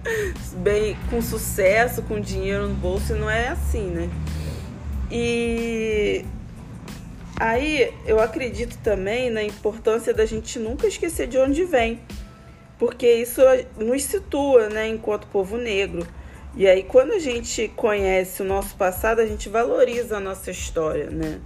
bem 0.58 0.96
com 1.08 1.22
sucesso, 1.22 2.02
com 2.02 2.20
dinheiro 2.20 2.68
no 2.68 2.74
bolso, 2.74 3.14
e 3.14 3.18
não 3.18 3.30
é 3.30 3.48
assim, 3.48 3.86
né? 3.86 4.10
E 5.10 6.24
aí 7.38 7.92
eu 8.06 8.20
acredito 8.20 8.76
também 8.78 9.30
na 9.30 9.42
importância 9.42 10.12
da 10.12 10.26
gente 10.26 10.58
nunca 10.58 10.86
esquecer 10.86 11.28
de 11.28 11.38
onde 11.38 11.64
vem, 11.64 12.00
porque 12.78 13.10
isso 13.10 13.40
nos 13.76 14.02
situa, 14.04 14.68
né, 14.68 14.88
enquanto 14.88 15.26
povo 15.28 15.56
negro. 15.56 16.06
E 16.54 16.66
aí 16.66 16.82
quando 16.82 17.12
a 17.12 17.18
gente 17.18 17.68
conhece 17.68 18.42
o 18.42 18.44
nosso 18.44 18.76
passado, 18.76 19.20
a 19.20 19.26
gente 19.26 19.48
valoriza 19.48 20.16
a 20.16 20.20
nossa 20.20 20.50
história, 20.50 21.10
né? 21.10 21.40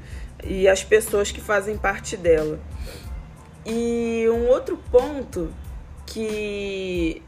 E 0.44 0.68
as 0.68 0.82
pessoas 0.82 1.30
que 1.30 1.40
fazem 1.40 1.76
parte 1.76 2.16
dela. 2.16 2.60
E 3.66 4.26
um 4.30 4.48
outro 4.48 4.78
ponto 4.90 5.52
que 6.06 7.22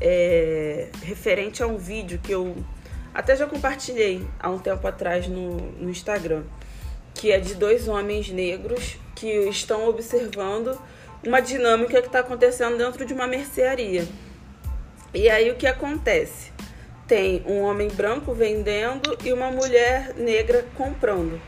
é, 0.00 0.88
referente 1.02 1.62
a 1.62 1.66
um 1.66 1.76
vídeo 1.76 2.20
que 2.22 2.32
eu 2.32 2.56
até 3.14 3.36
já 3.36 3.46
compartilhei 3.46 4.26
há 4.38 4.50
um 4.50 4.58
tempo 4.58 4.86
atrás 4.86 5.28
no, 5.28 5.56
no 5.56 5.88
Instagram, 5.88 6.42
que 7.14 7.30
é 7.30 7.38
de 7.38 7.54
dois 7.54 7.88
homens 7.88 8.28
negros 8.28 8.98
que 9.14 9.28
estão 9.48 9.88
observando 9.88 10.78
uma 11.26 11.40
dinâmica 11.40 12.00
que 12.00 12.06
está 12.06 12.20
acontecendo 12.20 12.76
dentro 12.76 13.04
de 13.04 13.12
uma 13.12 13.26
mercearia. 13.26 14.06
E 15.12 15.28
aí 15.28 15.50
o 15.50 15.54
que 15.54 15.66
acontece? 15.66 16.52
Tem 17.06 17.42
um 17.46 17.60
homem 17.60 17.88
branco 17.88 18.32
vendendo 18.32 19.16
e 19.24 19.32
uma 19.32 19.50
mulher 19.50 20.14
negra 20.16 20.64
comprando. 20.76 21.40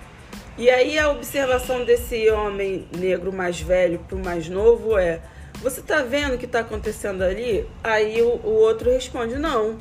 E 0.59 0.71
aí 0.71 0.99
a 0.99 1.11
observação 1.11 1.85
desse 1.85 2.31
homem 2.31 2.89
negro 2.97 3.33
mais 3.33 3.61
velho 3.61 3.99
para 4.01 4.17
o 4.17 4.25
mais 4.25 4.49
novo 4.49 4.97
é: 4.97 5.21
você 5.61 5.83
tá 5.83 6.03
vendo 6.03 6.35
o 6.35 6.39
que 6.39 6.47
tá 6.47 6.61
acontecendo 6.61 7.23
ali? 7.23 7.69
Aí 7.83 8.23
o, 8.23 8.41
o 8.43 8.53
outro 8.53 8.91
responde, 8.91 9.37
não, 9.37 9.79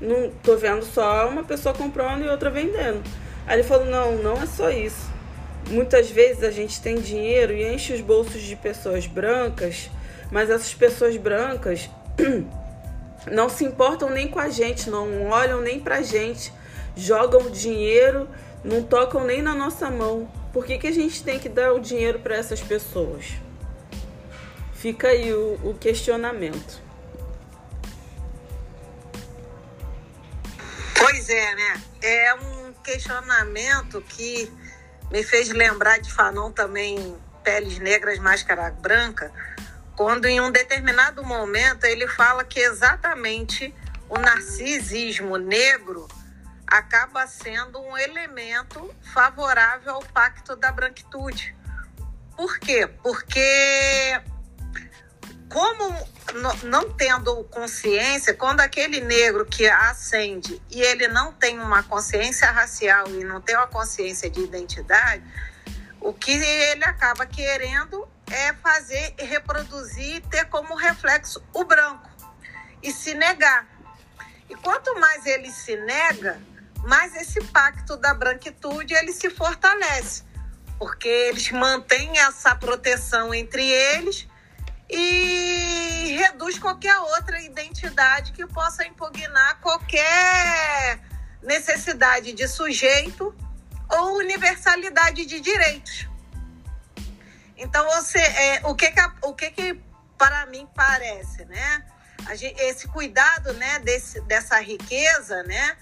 não 0.00 0.30
tô 0.42 0.56
vendo 0.56 0.84
só 0.84 1.28
uma 1.28 1.44
pessoa 1.44 1.74
comprando 1.74 2.24
e 2.24 2.28
outra 2.28 2.50
vendendo. 2.50 3.02
Aí 3.46 3.56
ele 3.56 3.62
falou, 3.62 3.86
não, 3.86 4.16
não 4.16 4.42
é 4.42 4.46
só 4.46 4.70
isso. 4.70 5.03
Muitas 5.68 6.10
vezes 6.10 6.42
a 6.42 6.50
gente 6.50 6.80
tem 6.80 7.00
dinheiro 7.00 7.52
e 7.52 7.74
enche 7.74 7.94
os 7.94 8.00
bolsos 8.00 8.42
de 8.42 8.54
pessoas 8.54 9.06
brancas, 9.06 9.90
mas 10.30 10.50
essas 10.50 10.74
pessoas 10.74 11.16
brancas 11.16 11.88
não 13.30 13.48
se 13.48 13.64
importam 13.64 14.10
nem 14.10 14.28
com 14.28 14.38
a 14.38 14.50
gente, 14.50 14.90
não 14.90 15.28
olham 15.28 15.60
nem 15.60 15.80
pra 15.80 16.02
gente, 16.02 16.52
jogam 16.96 17.50
dinheiro, 17.50 18.28
não 18.62 18.82
tocam 18.82 19.24
nem 19.24 19.42
na 19.42 19.54
nossa 19.54 19.90
mão. 19.90 20.30
Por 20.52 20.64
que, 20.64 20.78
que 20.78 20.86
a 20.86 20.92
gente 20.92 21.22
tem 21.24 21.38
que 21.38 21.48
dar 21.48 21.72
o 21.72 21.80
dinheiro 21.80 22.20
para 22.20 22.36
essas 22.36 22.60
pessoas? 22.60 23.32
Fica 24.74 25.08
aí 25.08 25.32
o, 25.32 25.58
o 25.64 25.74
questionamento. 25.74 26.82
Pois 30.96 31.28
é, 31.28 31.54
né? 31.54 31.82
É 32.02 32.34
um 32.34 32.72
questionamento 32.82 34.02
que 34.02 34.52
me 35.14 35.22
fez 35.22 35.48
lembrar 35.50 36.00
de 36.00 36.12
Fanon 36.12 36.50
também, 36.50 37.16
Peles 37.44 37.78
Negras, 37.78 38.18
Máscara 38.18 38.72
Branca, 38.72 39.30
quando 39.94 40.24
em 40.24 40.40
um 40.40 40.50
determinado 40.50 41.22
momento 41.22 41.84
ele 41.84 42.08
fala 42.08 42.42
que 42.42 42.58
exatamente 42.58 43.72
o 44.08 44.18
narcisismo 44.18 45.36
negro 45.36 46.08
acaba 46.66 47.28
sendo 47.28 47.78
um 47.80 47.96
elemento 47.96 48.92
favorável 49.14 49.94
ao 49.94 50.02
pacto 50.02 50.56
da 50.56 50.72
branquitude. 50.72 51.54
Por 52.36 52.58
quê? 52.58 52.88
Porque 53.00 54.20
como 55.48 56.08
não 56.64 56.90
tendo 56.90 57.44
consciência, 57.44 58.34
quando 58.34 58.60
aquele 58.60 59.00
negro 59.00 59.44
que 59.44 59.66
ascende 59.68 60.60
e 60.70 60.80
ele 60.80 61.08
não 61.08 61.32
tem 61.32 61.58
uma 61.58 61.82
consciência 61.82 62.50
racial 62.50 63.08
e 63.08 63.24
não 63.24 63.40
tem 63.40 63.56
uma 63.56 63.66
consciência 63.66 64.28
de 64.30 64.40
identidade, 64.40 65.22
o 66.00 66.12
que 66.12 66.32
ele 66.32 66.84
acaba 66.84 67.26
querendo 67.26 68.06
é 68.30 68.52
fazer, 68.54 69.14
reproduzir, 69.18 70.22
ter 70.28 70.46
como 70.46 70.74
reflexo 70.74 71.42
o 71.52 71.64
branco 71.64 72.08
e 72.82 72.92
se 72.92 73.14
negar. 73.14 73.66
E 74.48 74.54
quanto 74.56 74.98
mais 74.98 75.24
ele 75.26 75.50
se 75.50 75.76
nega, 75.76 76.40
mais 76.86 77.14
esse 77.16 77.42
pacto 77.44 77.96
da 77.96 78.12
branquitude 78.12 78.92
ele 78.94 79.12
se 79.12 79.30
fortalece, 79.30 80.24
porque 80.78 81.08
eles 81.08 81.50
mantêm 81.50 82.18
essa 82.18 82.54
proteção 82.54 83.32
entre 83.32 83.64
eles 83.64 84.28
e 84.96 86.16
reduz 86.16 86.58
qualquer 86.58 86.96
outra 86.98 87.40
identidade 87.42 88.32
que 88.32 88.46
possa 88.46 88.86
impugnar 88.86 89.60
qualquer 89.60 91.00
necessidade 91.42 92.32
de 92.32 92.46
sujeito 92.46 93.34
ou 93.90 94.18
universalidade 94.18 95.26
de 95.26 95.40
direitos. 95.40 96.08
Então, 97.56 97.84
você, 97.90 98.18
é, 98.18 98.60
o 98.64 98.74
que 98.74 98.90
que, 98.90 99.00
o 99.22 99.34
que 99.34 99.50
que 99.50 99.80
para 100.16 100.46
mim 100.46 100.68
parece, 100.74 101.44
né? 101.44 101.84
Gente, 102.34 102.60
esse 102.62 102.88
cuidado, 102.88 103.52
né, 103.54 103.80
desse, 103.80 104.20
dessa 104.22 104.58
riqueza, 104.60 105.42
né? 105.42 105.76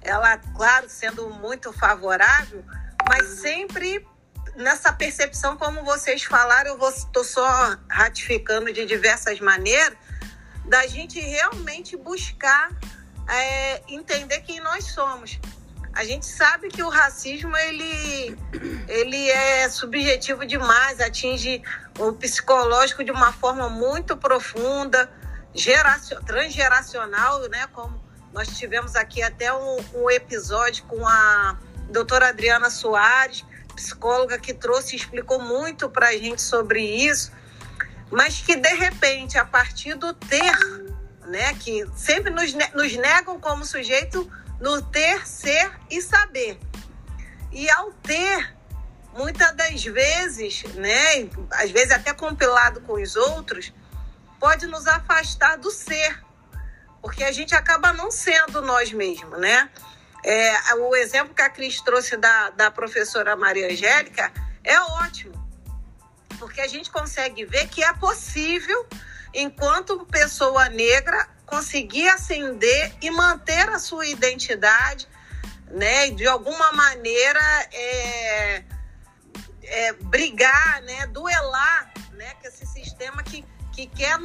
Ela, 0.00 0.38
claro, 0.38 0.88
sendo 0.88 1.28
muito 1.30 1.72
favorável, 1.72 2.64
mas 3.08 3.40
sempre 3.40 4.06
nessa 4.56 4.92
percepção, 4.92 5.56
como 5.56 5.84
vocês 5.84 6.22
falaram, 6.24 6.76
eu 6.78 6.88
estou 6.88 7.24
só 7.24 7.76
ratificando 7.88 8.72
de 8.72 8.84
diversas 8.84 9.40
maneiras, 9.40 9.96
da 10.64 10.86
gente 10.86 11.18
realmente 11.20 11.96
buscar 11.96 12.70
é, 13.28 13.82
entender 13.88 14.40
quem 14.40 14.60
nós 14.60 14.84
somos. 14.84 15.38
A 15.94 16.04
gente 16.04 16.24
sabe 16.24 16.68
que 16.68 16.82
o 16.82 16.88
racismo 16.88 17.54
ele, 17.54 18.36
ele 18.88 19.30
é 19.30 19.68
subjetivo 19.68 20.46
demais, 20.46 21.00
atinge 21.00 21.62
o 21.98 22.12
psicológico 22.12 23.04
de 23.04 23.10
uma 23.10 23.32
forma 23.32 23.68
muito 23.68 24.16
profunda, 24.16 25.10
geracio, 25.54 26.18
transgeracional, 26.24 27.46
né? 27.50 27.66
Como 27.74 28.02
nós 28.32 28.56
tivemos 28.56 28.96
aqui 28.96 29.22
até 29.22 29.52
um, 29.52 29.84
um 29.94 30.10
episódio 30.10 30.84
com 30.84 31.06
a 31.06 31.58
doutora 31.90 32.28
Adriana 32.28 32.70
Soares, 32.70 33.44
psicóloga 33.82 34.38
que 34.38 34.54
trouxe 34.54 34.94
explicou 34.94 35.40
muito 35.40 35.90
para 35.90 36.08
a 36.08 36.12
gente 36.12 36.40
sobre 36.40 36.80
isso, 36.80 37.32
mas 38.10 38.40
que 38.40 38.56
de 38.56 38.74
repente, 38.74 39.36
a 39.36 39.44
partir 39.44 39.94
do 39.94 40.14
ter, 40.14 40.56
né, 41.26 41.54
que 41.54 41.84
sempre 41.96 42.30
nos, 42.30 42.52
nos 42.74 42.96
negam 42.96 43.40
como 43.40 43.64
sujeito 43.64 44.30
no 44.60 44.80
ter, 44.82 45.26
ser 45.26 45.72
e 45.90 46.00
saber. 46.00 46.58
E 47.50 47.68
ao 47.70 47.92
ter, 47.92 48.54
muitas 49.14 49.52
das 49.56 49.82
vezes, 49.84 50.62
né, 50.74 51.28
às 51.52 51.70
vezes 51.70 51.90
até 51.90 52.14
compilado 52.14 52.80
com 52.82 52.94
os 52.94 53.16
outros, 53.16 53.72
pode 54.38 54.66
nos 54.66 54.86
afastar 54.86 55.56
do 55.58 55.70
ser, 55.70 56.22
porque 57.00 57.24
a 57.24 57.32
gente 57.32 57.54
acaba 57.54 57.92
não 57.92 58.10
sendo 58.10 58.62
nós 58.62 58.92
mesmos, 58.92 59.38
né? 59.40 59.70
É, 60.24 60.74
o 60.74 60.94
exemplo 60.94 61.34
que 61.34 61.42
a 61.42 61.50
Cris 61.50 61.80
trouxe 61.80 62.16
da, 62.16 62.50
da 62.50 62.70
professora 62.70 63.34
Maria 63.34 63.66
Angélica 63.66 64.32
é 64.62 64.78
ótimo, 64.80 65.34
porque 66.38 66.60
a 66.60 66.68
gente 66.68 66.90
consegue 66.90 67.44
ver 67.44 67.68
que 67.68 67.82
é 67.82 67.92
possível, 67.94 68.86
enquanto 69.34 70.06
pessoa 70.06 70.68
negra, 70.68 71.28
conseguir 71.44 72.08
ascender 72.08 72.94
e 73.02 73.10
manter 73.10 73.68
a 73.68 73.78
sua 73.78 74.06
identidade, 74.06 75.08
né? 75.70 76.10
De 76.10 76.26
alguma 76.26 76.72
maneira 76.72 77.68
é, 77.72 78.64
é, 79.64 79.92
brigar, 79.92 80.82
né? 80.82 81.06
Duelar, 81.08 81.92
né? 82.12 82.34
Com 82.40 82.48
esse 82.48 82.64
sistema 82.66 83.22
que 83.22 83.44
que 83.72 83.86
quer, 83.86 84.18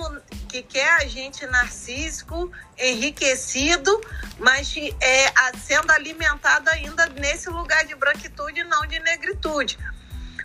que 0.50 0.62
quer 0.62 0.90
a 0.96 1.06
gente 1.06 1.46
narcísico, 1.48 2.52
enriquecido, 2.78 4.00
mas 4.38 4.76
é, 5.02 5.32
sendo 5.66 5.92
alimentado 5.92 6.70
ainda 6.70 7.06
nesse 7.08 7.50
lugar 7.50 7.86
de 7.86 7.96
branquitude 7.96 8.64
não 8.66 8.86
de 8.86 9.00
negritude. 9.00 9.80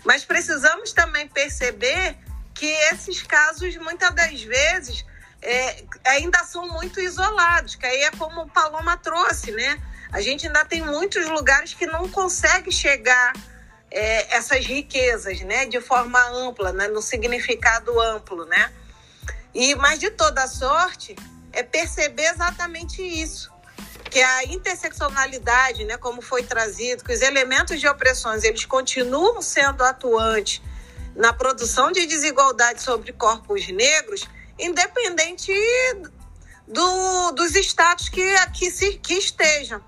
Mas 0.05 0.25
precisamos 0.25 0.93
também 0.93 1.29
perceber 1.29 2.17
que 2.55 2.67
esses 2.67 3.23
casos, 3.23 3.77
muitas 3.77 4.15
das 4.15 4.43
vezes, 4.43 5.05
é, 5.41 5.85
ainda 6.07 6.39
são 6.45 6.69
muito 6.69 7.01
isolados, 7.01 7.75
que 7.75 7.85
aí 7.85 8.03
é 8.03 8.11
como 8.13 8.43
o 8.43 8.49
Paloma 8.49 8.97
trouxe, 8.97 9.51
né? 9.51 9.81
A 10.13 10.21
gente 10.21 10.47
ainda 10.47 10.65
tem 10.65 10.83
muitos 10.83 11.27
lugares 11.29 11.75
que 11.75 11.87
não 11.87 12.09
consegue 12.09 12.71
chegar 12.71 13.33
é, 13.91 14.37
essas 14.37 14.65
riquezas, 14.65 15.41
né? 15.41 15.67
De 15.67 15.81
forma 15.81 16.21
ampla, 16.29 16.73
né? 16.73 16.87
no 16.89 17.03
significado 17.03 18.01
amplo, 18.01 18.45
né? 18.47 18.73
E 19.55 19.75
mas 19.75 19.99
de 19.99 20.11
toda 20.11 20.47
sorte 20.47 21.15
é 21.53 21.63
perceber 21.63 22.31
exatamente 22.31 23.03
isso, 23.03 23.53
que 24.11 24.21
a 24.21 24.45
interseccionalidade, 24.45 25.85
né, 25.85 25.97
como 25.97 26.23
foi 26.23 26.43
trazido, 26.43 27.05
que 27.05 27.13
os 27.13 27.21
elementos 27.21 27.81
de 27.81 27.87
opressões 27.87 28.45
eles 28.45 28.65
continuam 28.65 29.41
sendo 29.43 29.83
atuantes 29.85 30.63
na 31.15 31.33
produção 31.33 31.93
de 31.93 32.07
desigualdade 32.07 32.83
sobre 32.83 33.13
corpos 33.13 33.69
negros, 33.69 34.29
independente 34.59 35.53
do, 36.67 37.33
dos 37.33 37.55
status 37.55 38.09
que 38.09 38.71
se, 38.71 38.95
que 38.99 39.15
estejam. 39.15 39.83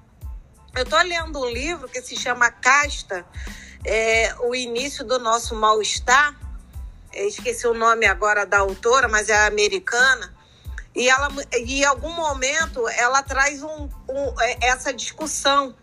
Eu 0.75 0.83
estou 0.83 1.01
lendo 1.03 1.41
um 1.41 1.49
livro 1.49 1.89
que 1.89 2.03
se 2.03 2.17
chama 2.17 2.51
Casta, 2.51 3.25
é, 3.85 4.35
o 4.41 4.55
início 4.55 5.05
do 5.05 5.19
nosso 5.19 5.55
mal-estar, 5.55 6.35
esqueci 7.17 7.67
o 7.67 7.75
nome 7.75 8.07
agora 8.07 8.45
da 8.45 8.59
autora, 8.59 9.09
mas 9.09 9.29
é 9.29 9.47
americana, 9.47 10.35
e 10.95 11.09
ela 11.09 11.29
e 11.53 11.81
em 11.81 11.85
algum 11.85 12.13
momento 12.13 12.89
ela 12.89 13.23
traz 13.23 13.63
um, 13.63 13.89
um, 14.09 14.41
é, 14.41 14.69
essa 14.69 14.93
discussão, 14.93 15.75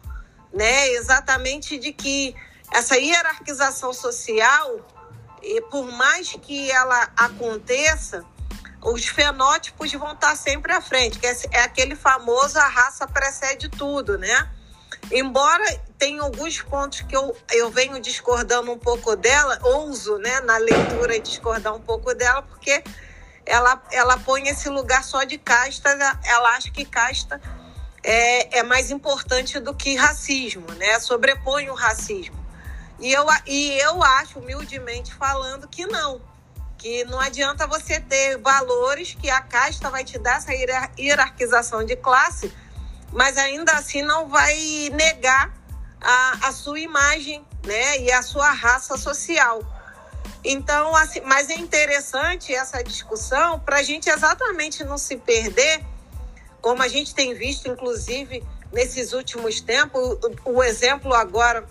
né, 0.54 0.90
exatamente 0.90 1.78
de 1.78 1.92
que 1.94 2.36
essa 2.72 2.98
hierarquização 2.98 3.94
social, 3.94 4.80
e 5.42 5.62
por 5.62 5.92
mais 5.92 6.32
que 6.34 6.72
ela 6.72 7.10
aconteça, 7.18 8.24
os 8.82 9.06
fenótipos 9.06 9.92
vão 9.94 10.14
estar 10.14 10.36
sempre 10.36 10.72
à 10.72 10.82
frente, 10.82 11.20
que 11.20 11.28
é, 11.28 11.36
é 11.52 11.62
aquele 11.64 11.96
famoso 11.96 12.58
a 12.58 12.68
raça 12.68 13.08
precede 13.08 13.70
tudo, 13.70 14.18
né? 14.18 14.50
Embora 15.10 15.66
tenha 15.98 16.22
alguns 16.22 16.62
pontos 16.62 17.02
que 17.02 17.16
eu, 17.16 17.36
eu 17.52 17.70
venho 17.72 18.00
discordando 18.00 18.72
um 18.72 18.78
pouco 18.78 19.16
dela, 19.16 19.60
ouso, 19.64 20.18
né, 20.18 20.40
na 20.42 20.58
leitura 20.58 21.20
discordar 21.20 21.74
um 21.74 21.82
pouco 21.82 22.14
dela, 22.14 22.42
porque 22.42 22.84
ela, 23.46 23.82
ela 23.92 24.18
põe 24.18 24.48
esse 24.48 24.70
lugar 24.70 25.04
só 25.04 25.24
de 25.24 25.38
casta, 25.38 25.90
ela 26.24 26.56
acha 26.56 26.72
que 26.72 26.86
casta 26.86 27.42
é, 28.04 28.60
é 28.60 28.64
mais 28.64 28.90
importante 28.92 29.60
do 29.60 29.74
que 29.74 29.96
racismo, 29.96 30.66
né? 30.74 31.00
Sobrepõe 31.00 31.70
o 31.70 31.74
racismo. 31.74 32.40
E 33.00 33.12
eu, 33.12 33.26
e 33.48 33.72
eu 33.80 34.02
acho, 34.04 34.40
humildemente 34.40 35.14
falando, 35.14 35.68
que 35.68 35.86
não. 35.86 36.22
Que 36.78 37.04
não 37.06 37.20
adianta 37.20 37.68
você 37.68 38.00
ter 38.00 38.38
valores 38.38 39.16
que 39.20 39.30
a 39.30 39.42
casta 39.42 39.90
vai 39.90 40.04
te 40.04 40.18
dar 40.18 40.38
essa 40.38 40.52
hierarquização 40.98 41.84
de 41.84 41.96
classe 41.96 42.52
mas 43.12 43.38
ainda 43.38 43.74
assim 43.74 44.02
não 44.02 44.28
vai 44.28 44.90
negar 44.94 45.54
a, 46.00 46.48
a 46.48 46.52
sua 46.52 46.80
imagem 46.80 47.46
né, 47.66 48.00
e 48.00 48.12
a 48.12 48.22
sua 48.22 48.52
raça 48.52 48.98
social. 48.98 49.62
Então, 50.44 50.96
assim, 50.96 51.22
mas 51.22 51.50
é 51.50 51.56
interessante 51.56 52.54
essa 52.54 52.84
discussão 52.84 53.60
para 53.60 53.78
a 53.78 53.84
gente 53.84 54.10
exatamente 54.10 54.84
não 54.84 54.98
se 54.98 55.18
perder, 55.18 55.84
como 56.60 56.82
a 56.82 56.88
gente 56.88 57.14
tem 57.14 57.34
visto, 57.34 57.68
inclusive, 57.68 58.44
nesses 58.72 59.14
últimos 59.14 59.62
tempos. 59.62 60.02
O, 60.46 60.54
o 60.54 60.64
exemplo 60.64 61.14
agora 61.14 61.68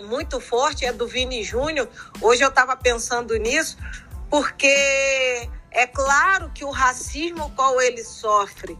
muito 0.00 0.40
forte 0.40 0.84
é 0.84 0.92
do 0.92 1.06
Vini 1.06 1.42
Júnior. 1.42 1.88
Hoje 2.20 2.42
eu 2.42 2.48
estava 2.48 2.76
pensando 2.76 3.34
nisso, 3.36 3.78
porque 4.28 5.48
é 5.70 5.86
claro 5.86 6.50
que 6.54 6.64
o 6.64 6.70
racismo 6.70 7.50
qual 7.56 7.80
ele 7.80 8.04
sofre 8.04 8.78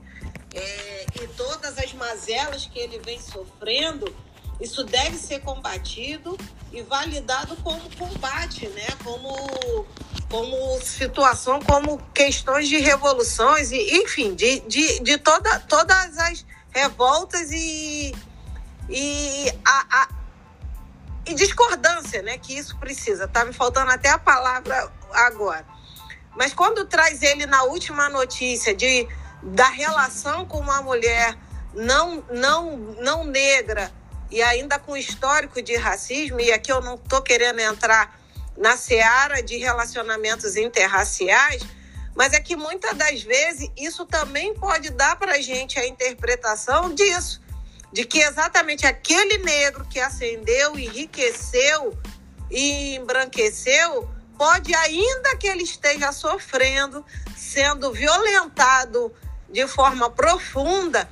é, 0.57 1.07
e 1.23 1.29
todas 1.29 1.79
as 1.79 1.93
mazelas 1.93 2.67
que 2.67 2.79
ele 2.79 2.99
vem 3.01 3.21
sofrendo, 3.21 4.15
isso 4.59 4.85
deve 4.85 5.19
ser 5.19 5.41
combatido 5.41 6.37
e 6.73 6.81
validado 6.83 7.57
como 7.57 7.83
combate, 7.97 8.67
né? 8.69 8.87
Como, 9.05 9.87
como 10.31 10.81
situação, 10.81 11.61
como 11.61 11.99
questões 12.15 12.69
de 12.69 12.79
revoluções, 12.79 13.71
e, 13.71 14.03
enfim, 14.03 14.35
de, 14.35 14.61
de, 14.61 15.01
de 15.01 15.19
toda, 15.19 15.61
todas 15.61 16.17
as 16.19 16.47
revoltas 16.71 17.51
e, 17.53 18.15
e, 18.89 19.53
a, 19.63 20.03
a, 20.03 20.09
e 21.27 21.35
discordância, 21.35 22.23
né? 22.23 22.39
Que 22.39 22.57
isso 22.57 22.79
precisa. 22.79 23.29
Tá 23.29 23.45
me 23.45 23.53
faltando 23.53 23.91
até 23.91 24.09
a 24.09 24.19
palavra 24.19 24.91
agora. 25.13 25.67
Mas 26.35 26.55
quando 26.55 26.87
traz 26.87 27.23
ele 27.23 27.45
na 27.45 27.63
última 27.65 28.09
notícia 28.09 28.75
de 28.75 29.07
da 29.47 29.69
relação 29.69 30.45
com 30.45 30.59
uma 30.59 30.83
mulher 30.83 31.37
não 31.73 32.25
não 32.31 32.77
não 32.77 33.25
negra 33.25 33.93
e 34.31 34.43
ainda 34.43 34.79
com 34.79 34.97
histórico 34.97 35.63
de 35.63 35.77
racismo, 35.77 36.41
e 36.41 36.53
aqui 36.53 36.73
eu 36.73 36.81
não 36.81 36.97
estou 36.97 37.23
querendo 37.23 37.61
entrar 37.61 38.19
na 38.57 38.77
seara 38.77 39.41
de 39.41 39.57
relacionamentos 39.57 40.57
interraciais, 40.57 41.63
mas 42.15 42.33
é 42.33 42.41
que 42.41 42.57
muitas 42.57 42.97
das 42.97 43.23
vezes 43.23 43.71
isso 43.77 44.05
também 44.05 44.53
pode 44.55 44.91
dar 44.91 45.17
para 45.17 45.35
a 45.35 45.41
gente 45.41 45.79
a 45.79 45.87
interpretação 45.87 46.93
disso, 46.93 47.41
de 47.93 48.05
que 48.05 48.19
exatamente 48.19 48.85
aquele 48.85 49.39
negro 49.39 49.87
que 49.89 50.01
acendeu, 50.01 50.77
enriqueceu 50.77 51.97
e 52.51 52.97
embranqueceu, 52.97 54.11
pode, 54.37 54.75
ainda 54.75 55.37
que 55.37 55.47
ele 55.47 55.63
esteja 55.63 56.11
sofrendo, 56.11 57.05
sendo 57.37 57.93
violentado 57.93 59.15
de 59.51 59.67
forma 59.67 60.11
profunda, 60.11 61.09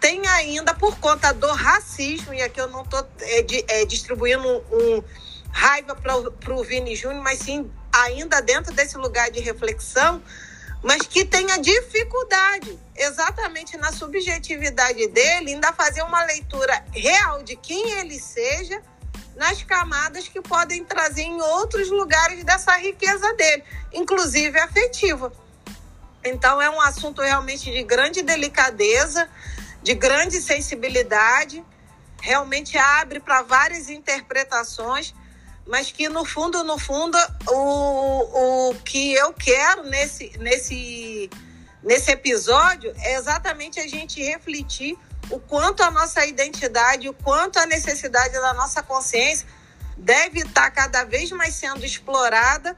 tem 0.00 0.26
ainda 0.28 0.74
por 0.74 0.98
conta 0.98 1.32
do 1.32 1.50
racismo, 1.52 2.34
e 2.34 2.42
aqui 2.42 2.60
eu 2.60 2.68
não 2.68 2.82
estou 2.82 3.06
é, 3.20 3.80
é, 3.80 3.84
distribuindo 3.84 4.46
um, 4.70 5.02
raiva 5.50 5.94
para 5.94 6.54
o 6.54 6.62
Vini 6.62 6.94
Júnior, 6.94 7.22
mas 7.22 7.38
sim 7.38 7.70
ainda 7.92 8.40
dentro 8.42 8.72
desse 8.74 8.98
lugar 8.98 9.30
de 9.30 9.40
reflexão, 9.40 10.22
mas 10.82 11.02
que 11.02 11.24
tenha 11.24 11.56
dificuldade, 11.58 12.78
exatamente 12.94 13.76
na 13.76 13.90
subjetividade 13.90 15.08
dele, 15.08 15.54
ainda 15.54 15.72
fazer 15.72 16.02
uma 16.02 16.22
leitura 16.24 16.84
real 16.92 17.42
de 17.42 17.56
quem 17.56 17.92
ele 17.92 18.20
seja 18.20 18.80
nas 19.34 19.62
camadas 19.62 20.28
que 20.28 20.40
podem 20.40 20.84
trazer 20.84 21.22
em 21.22 21.40
outros 21.40 21.90
lugares 21.90 22.44
dessa 22.44 22.76
riqueza 22.76 23.32
dele, 23.34 23.64
inclusive 23.92 24.58
afetiva. 24.58 25.32
Então 26.26 26.60
é 26.60 26.68
um 26.68 26.80
assunto 26.80 27.22
realmente 27.22 27.70
de 27.70 27.82
grande 27.82 28.22
delicadeza, 28.22 29.28
de 29.82 29.94
grande 29.94 30.40
sensibilidade, 30.40 31.64
realmente 32.20 32.76
abre 32.76 33.20
para 33.20 33.42
várias 33.42 33.88
interpretações 33.88 35.14
mas 35.66 35.90
que 35.90 36.08
no 36.08 36.24
fundo, 36.24 36.62
no 36.62 36.78
fundo, 36.78 37.18
o, 37.48 38.70
o 38.70 38.74
que 38.84 39.14
eu 39.14 39.32
quero 39.32 39.82
nesse, 39.82 40.32
nesse, 40.38 41.28
nesse 41.82 42.12
episódio 42.12 42.94
é 42.98 43.16
exatamente 43.16 43.80
a 43.80 43.88
gente 43.88 44.22
refletir 44.22 44.96
o 45.28 45.40
quanto 45.40 45.82
a 45.82 45.90
nossa 45.90 46.24
identidade, 46.24 47.08
o 47.08 47.12
quanto 47.12 47.58
a 47.58 47.66
necessidade 47.66 48.32
da 48.34 48.54
nossa 48.54 48.80
consciência 48.80 49.46
deve 49.96 50.40
estar 50.40 50.70
cada 50.70 51.02
vez 51.04 51.32
mais 51.32 51.54
sendo 51.54 51.84
explorada 51.84 52.76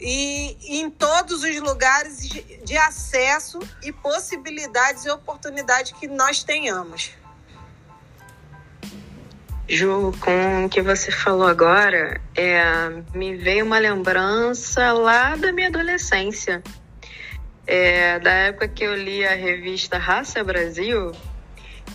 e 0.00 0.80
em 0.80 0.90
todos 0.90 1.42
os 1.42 1.60
lugares 1.60 2.28
de 2.64 2.76
acesso 2.76 3.58
e 3.82 3.92
possibilidades 3.92 5.04
e 5.04 5.10
oportunidades 5.10 5.92
que 5.92 6.08
nós 6.08 6.42
tenhamos. 6.42 7.12
Ju, 9.68 10.12
com 10.20 10.64
o 10.64 10.68
que 10.68 10.82
você 10.82 11.12
falou 11.12 11.46
agora, 11.46 12.20
é, 12.34 12.62
me 13.14 13.36
veio 13.36 13.64
uma 13.64 13.78
lembrança 13.78 14.92
lá 14.92 15.36
da 15.36 15.52
minha 15.52 15.68
adolescência. 15.68 16.62
É, 17.66 18.18
da 18.18 18.32
época 18.32 18.66
que 18.66 18.82
eu 18.82 18.96
li 18.96 19.24
a 19.24 19.34
revista 19.34 19.96
Raça 19.96 20.42
Brasil, 20.42 21.12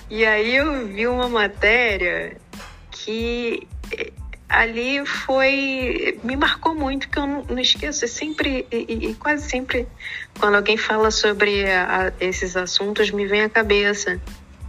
e 0.10 0.26
aí 0.26 0.56
eu 0.56 0.88
vi 0.88 1.06
uma 1.06 1.28
matéria 1.28 2.38
que 2.92 3.68
ali 4.48 5.06
foi. 5.06 6.20
me 6.24 6.36
marcou 6.36 6.76
muito, 6.76 7.10
que 7.10 7.20
eu 7.20 7.28
não, 7.28 7.44
não 7.44 7.60
esqueço. 7.60 8.08
sempre, 8.08 8.68
e, 8.72 9.10
e, 9.10 9.16
quase 9.16 9.50
sempre, 9.50 9.88
quando 10.40 10.56
alguém 10.56 10.78
fala 10.78 11.12
sobre 11.12 11.66
a, 11.72 12.14
esses 12.20 12.56
assuntos, 12.56 13.12
me 13.12 13.26
vem 13.26 13.42
à 13.42 13.50
cabeça 13.50 14.20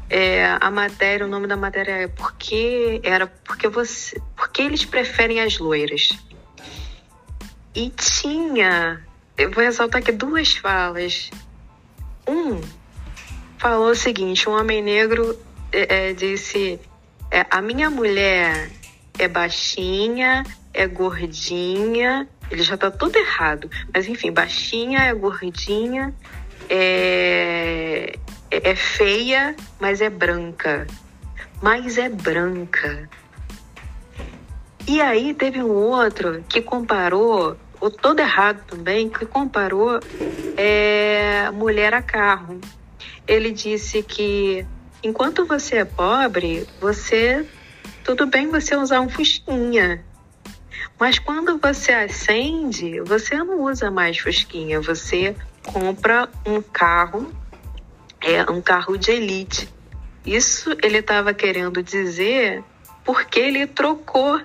é, 0.08 0.56
a 0.60 0.70
matéria, 0.70 1.26
o 1.26 1.28
nome 1.28 1.46
da 1.46 1.56
matéria 1.56 1.92
é 1.92 2.08
porque 2.08 3.00
era 3.02 3.26
porque 3.26 3.68
você, 3.68 4.20
porque 4.36 4.62
eles 4.62 4.84
preferem 4.84 5.40
as 5.40 5.58
loiras. 5.58 6.10
E 7.74 7.90
tinha, 7.90 9.02
eu 9.36 9.50
vou 9.50 9.62
ressaltar 9.62 10.00
aqui 10.00 10.12
duas 10.12 10.52
falas. 10.54 11.30
Um 12.26 12.60
falou 13.58 13.90
o 13.90 13.94
seguinte: 13.94 14.48
um 14.48 14.52
homem 14.52 14.82
negro 14.82 15.36
é, 15.72 16.10
é, 16.10 16.12
disse, 16.12 16.80
é, 17.30 17.44
a 17.50 17.60
minha 17.60 17.90
mulher 17.90 18.70
é 19.18 19.28
baixinha, 19.28 20.44
é 20.72 20.86
gordinha, 20.86 22.28
ele 22.50 22.62
já 22.62 22.76
tá 22.76 22.90
todo 22.90 23.16
errado, 23.16 23.70
mas 23.92 24.06
enfim, 24.06 24.30
baixinha, 24.30 25.00
é 25.00 25.14
gordinha, 25.14 26.14
é, 26.68 28.14
é, 28.50 28.70
é 28.70 28.76
feia, 28.76 29.56
mas 29.80 30.00
é 30.00 30.10
branca. 30.10 30.86
Mas 31.62 31.96
é 31.98 32.08
branca. 32.08 33.08
E 34.86 35.00
aí 35.00 35.34
teve 35.34 35.62
um 35.62 35.72
outro 35.72 36.44
que 36.48 36.60
comparou, 36.60 37.56
ou 37.80 37.90
todo 37.90 38.20
errado 38.20 38.62
também, 38.66 39.08
que 39.08 39.26
comparou 39.26 39.98
é, 40.56 41.50
mulher 41.50 41.92
a 41.94 42.02
carro. 42.02 42.60
Ele 43.26 43.50
disse 43.50 44.02
que 44.02 44.64
enquanto 45.02 45.44
você 45.44 45.78
é 45.78 45.84
pobre, 45.84 46.66
você 46.80 47.44
tudo 48.06 48.26
bem 48.26 48.48
você 48.48 48.76
usar 48.76 49.00
um 49.00 49.08
fusquinha. 49.08 50.04
Mas 50.98 51.18
quando 51.18 51.58
você 51.58 51.92
acende, 51.92 53.00
você 53.00 53.36
não 53.36 53.62
usa 53.62 53.90
mais 53.90 54.16
fusquinha, 54.18 54.80
você 54.80 55.34
compra 55.64 56.28
um 56.46 56.62
carro 56.62 57.30
é 58.20 58.50
um 58.50 58.60
carro 58.60 58.96
de 58.96 59.10
elite. 59.10 59.68
Isso 60.24 60.76
ele 60.82 60.98
estava 60.98 61.34
querendo 61.34 61.82
dizer 61.82 62.62
porque 63.04 63.38
ele 63.38 63.66
trocou. 63.66 64.40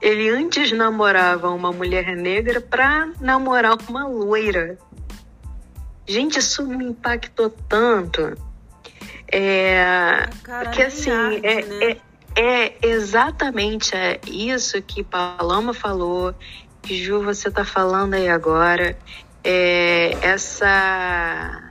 Ele 0.00 0.28
antes 0.28 0.70
namorava 0.72 1.50
uma 1.50 1.72
mulher 1.72 2.14
negra 2.14 2.60
para 2.60 3.08
namorar 3.20 3.76
uma 3.88 4.06
loira. 4.06 4.78
Gente, 6.06 6.38
isso 6.38 6.66
me 6.66 6.84
impactou 6.84 7.48
tanto. 7.50 8.36
É, 9.32 10.28
que 10.72 10.82
assim, 10.82 11.10
é, 11.42 11.64
né? 11.64 11.84
é, 11.92 11.96
é, 12.36 12.74
exatamente 12.82 13.94
é 13.94 14.20
isso 14.26 14.80
que 14.82 15.04
Paloma 15.04 15.72
falou, 15.72 16.34
que 16.82 17.02
Ju, 17.02 17.22
você 17.22 17.48
está 17.48 17.64
falando 17.64 18.14
aí 18.14 18.28
agora. 18.28 18.98
É, 19.42 20.16
essa 20.22 21.70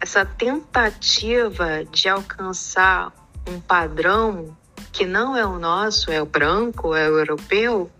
essa 0.00 0.24
tentativa 0.24 1.84
de 1.90 2.08
alcançar 2.08 3.10
um 3.48 3.58
padrão 3.58 4.54
que 4.92 5.06
não 5.06 5.36
é 5.36 5.44
o 5.46 5.58
nosso, 5.58 6.10
é 6.10 6.20
o 6.20 6.26
branco, 6.26 6.94
é 6.94 7.08
o 7.08 7.18
europeu, 7.18 7.90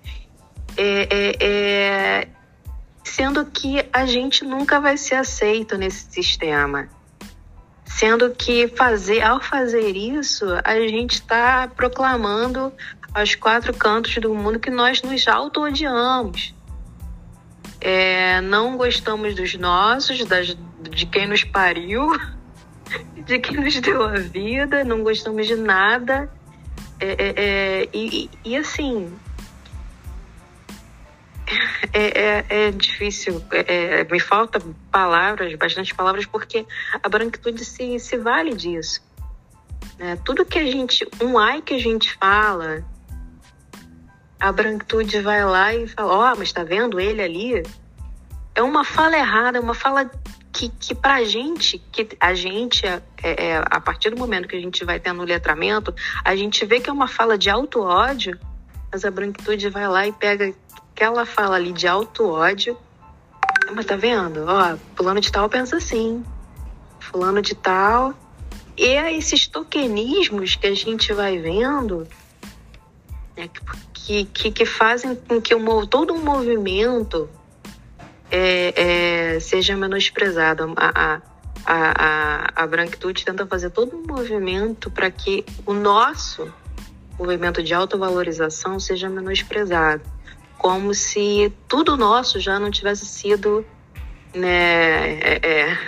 é, 0.77 1.09
é, 1.11 1.37
é, 1.41 2.29
sendo 3.03 3.45
que 3.47 3.85
a 3.93 4.07
gente 4.07 4.45
nunca 4.45 4.79
vai 4.81 4.97
ser 4.97 5.17
aceito 5.17 5.79
nesse 5.79 6.13
sistema. 6.13 6.89
Sendo 7.97 8.31
que 8.31 8.67
fazer, 8.67 9.23
ao 9.23 9.41
fazer 9.41 9.97
isso, 9.97 10.47
a 10.65 10.75
gente 10.81 11.13
está 11.13 11.69
proclamando 11.69 12.73
aos 13.15 13.37
quatro 13.37 13.73
cantos 13.73 14.17
do 14.17 14.35
mundo 14.35 14.59
que 14.59 14.69
nós 14.69 15.01
nos 15.01 15.29
auto-odiamos. 15.29 16.53
É, 17.81 18.41
não 18.41 18.77
gostamos 18.77 19.37
dos 19.37 19.55
nossos, 19.55 20.25
das, 20.25 20.57
de 20.91 21.07
quem 21.07 21.29
nos 21.29 21.45
pariu, 21.45 22.11
de 23.25 23.39
quem 23.39 23.59
nos 23.59 23.81
deu 23.81 24.03
a 24.03 24.15
vida, 24.19 24.83
não 24.83 25.05
gostamos 25.05 25.47
de 25.47 25.55
nada. 25.55 26.29
É, 26.99 27.13
é, 27.13 27.35
é 27.37 27.89
e, 27.95 28.29
e, 28.45 28.57
assim. 28.57 29.15
É, 31.93 32.21
é, 32.21 32.47
é 32.49 32.71
difícil, 32.71 33.43
é, 33.53 34.05
me 34.05 34.19
falta 34.19 34.61
palavras, 34.91 35.55
bastante 35.55 35.95
palavras, 35.95 36.27
porque 36.27 36.67
a 37.03 37.09
branquitude 37.09 37.65
se, 37.65 37.99
se 37.99 38.17
vale 38.17 38.55
disso. 38.55 39.01
Né? 39.99 40.19
Tudo 40.25 40.45
que 40.45 40.59
a 40.59 40.65
gente, 40.65 41.07
um 41.23 41.39
ai 41.39 41.63
que 41.63 41.75
a 41.75 41.79
gente 41.79 42.13
fala, 42.15 42.85
a 44.41 44.53
branquitude 44.53 45.21
vai 45.21 45.45
lá 45.45 45.75
e 45.75 45.87
fala: 45.89 46.13
Ó, 46.13 46.33
oh, 46.33 46.37
mas 46.37 46.53
tá 46.53 46.65
vendo 46.65 47.01
ele 47.01 47.23
ali? 47.23 47.63
É 48.55 48.63
uma 48.63 48.85
fala 48.85 49.17
errada, 49.17 49.59
é 49.59 49.61
uma 49.61 49.75
fala 49.75 50.11
que, 50.53 50.69
que 50.69 50.95
pra 50.95 51.25
gente, 51.25 51.79
que 51.91 52.09
a 52.21 52.35
gente, 52.35 52.87
é, 52.87 53.03
é, 53.23 53.63
a 53.65 53.81
partir 53.81 54.11
do 54.11 54.17
momento 54.17 54.47
que 54.47 54.55
a 54.55 54.61
gente 54.61 54.85
vai 54.85 55.01
tendo 55.01 55.23
o 55.23 55.25
letramento, 55.25 55.95
a 56.25 56.37
gente 56.37 56.65
vê 56.65 56.79
que 56.79 56.89
é 56.89 56.93
uma 56.93 57.09
fala 57.09 57.37
de 57.37 57.51
auto-ódio, 57.51 58.39
mas 58.93 59.05
a 59.05 59.11
branquitude 59.11 59.69
vai 59.69 59.89
lá 59.89 60.07
e 60.07 60.13
pega 60.13 60.55
aquela 60.95 61.27
fala 61.27 61.57
ali 61.57 61.73
de 61.73 61.89
auto-ódio. 61.89 62.79
Mas 63.75 63.85
tá 63.85 63.97
vendo? 63.97 64.45
Ó, 64.47 64.77
fulano 64.95 65.21
de 65.21 65.31
tal 65.31 65.49
pensa 65.49 65.77
assim. 65.77 66.25
Fulano 67.01 67.43
de 67.43 67.55
tal. 67.55 68.15
E 68.77 68.87
é 68.87 69.13
esses 69.13 69.47
tokenismos 69.47 70.55
que 70.55 70.67
a 70.67 70.75
gente 70.75 71.13
vai 71.13 71.39
vendo, 71.39 72.07
né, 73.37 73.49
que, 73.93 74.25
que, 74.27 74.51
que 74.51 74.65
fazem 74.65 75.15
com 75.15 75.41
que 75.41 75.55
o, 75.55 75.87
todo 75.87 76.15
um 76.15 76.23
movimento 76.23 77.29
é, 78.31 79.35
é, 79.37 79.41
seja 79.41 79.77
menosprezado. 79.77 80.75
A, 80.77 80.91
a, 81.15 81.21
a, 81.67 82.63
a 82.63 82.67
branquitude 82.67 83.25
tenta 83.25 83.47
fazer 83.47 83.71
todo 83.71 83.97
um 83.97 84.07
movimento 84.07 84.91
para 84.91 85.11
que 85.11 85.45
o 85.65 85.73
nosso 85.73 86.53
movimento 87.19 87.63
de 87.63 87.73
autovalorização 87.73 88.79
seja 88.79 89.09
menosprezado. 89.09 90.14
Como 90.65 90.95
se 90.95 91.53
tudo 91.69 91.95
nosso 91.95 92.41
já 92.41 92.59
não 92.59 92.71
tivesse 92.71 93.05
sido 93.05 93.67
né, 94.35 95.19
é, 95.19 95.41
é, 95.43 95.79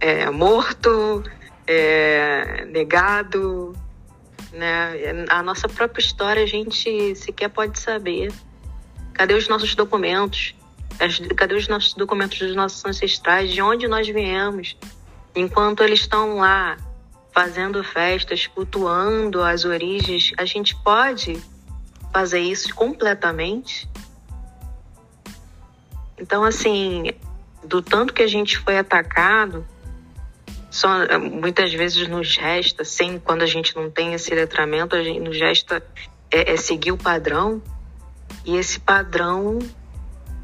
é 0.00 0.30
morto, 0.30 1.24
é, 1.66 2.66
negado. 2.66 3.74
Né? 4.52 5.26
A 5.28 5.42
nossa 5.42 5.68
própria 5.68 6.00
história 6.00 6.40
a 6.40 6.46
gente 6.46 7.16
sequer 7.16 7.48
pode 7.48 7.80
saber. 7.80 8.32
Cadê 9.12 9.34
os 9.34 9.48
nossos 9.48 9.74
documentos? 9.74 10.54
Cadê 11.36 11.56
os 11.56 11.66
nossos 11.66 11.92
documentos 11.94 12.38
dos 12.38 12.54
nossos 12.54 12.84
ancestrais? 12.84 13.50
De 13.50 13.60
onde 13.60 13.88
nós 13.88 14.06
viemos? 14.06 14.76
Enquanto 15.34 15.82
eles 15.82 16.02
estão 16.02 16.36
lá 16.36 16.76
fazendo 17.34 17.82
festas, 17.82 18.46
cultuando 18.46 19.42
as 19.42 19.64
origens, 19.64 20.32
a 20.38 20.44
gente 20.44 20.76
pode 20.76 21.42
fazer 22.12 22.40
isso 22.40 22.74
completamente? 22.74 23.88
Então, 26.18 26.44
assim, 26.44 27.12
do 27.64 27.80
tanto 27.80 28.12
que 28.12 28.22
a 28.22 28.26
gente 28.26 28.58
foi 28.58 28.78
atacado, 28.78 29.66
só, 30.70 31.18
muitas 31.18 31.72
vezes 31.72 32.06
nos 32.08 32.36
resta, 32.36 32.84
sem 32.84 33.18
quando 33.18 33.42
a 33.42 33.46
gente 33.46 33.74
não 33.74 33.90
tem 33.90 34.14
esse 34.14 34.32
letramento, 34.34 34.94
a 34.94 35.02
gente 35.02 35.20
nos 35.20 35.38
resta 35.38 35.82
é, 36.30 36.52
é 36.52 36.56
seguir 36.56 36.92
o 36.92 36.96
padrão. 36.96 37.60
E 38.44 38.56
esse 38.56 38.78
padrão 38.78 39.58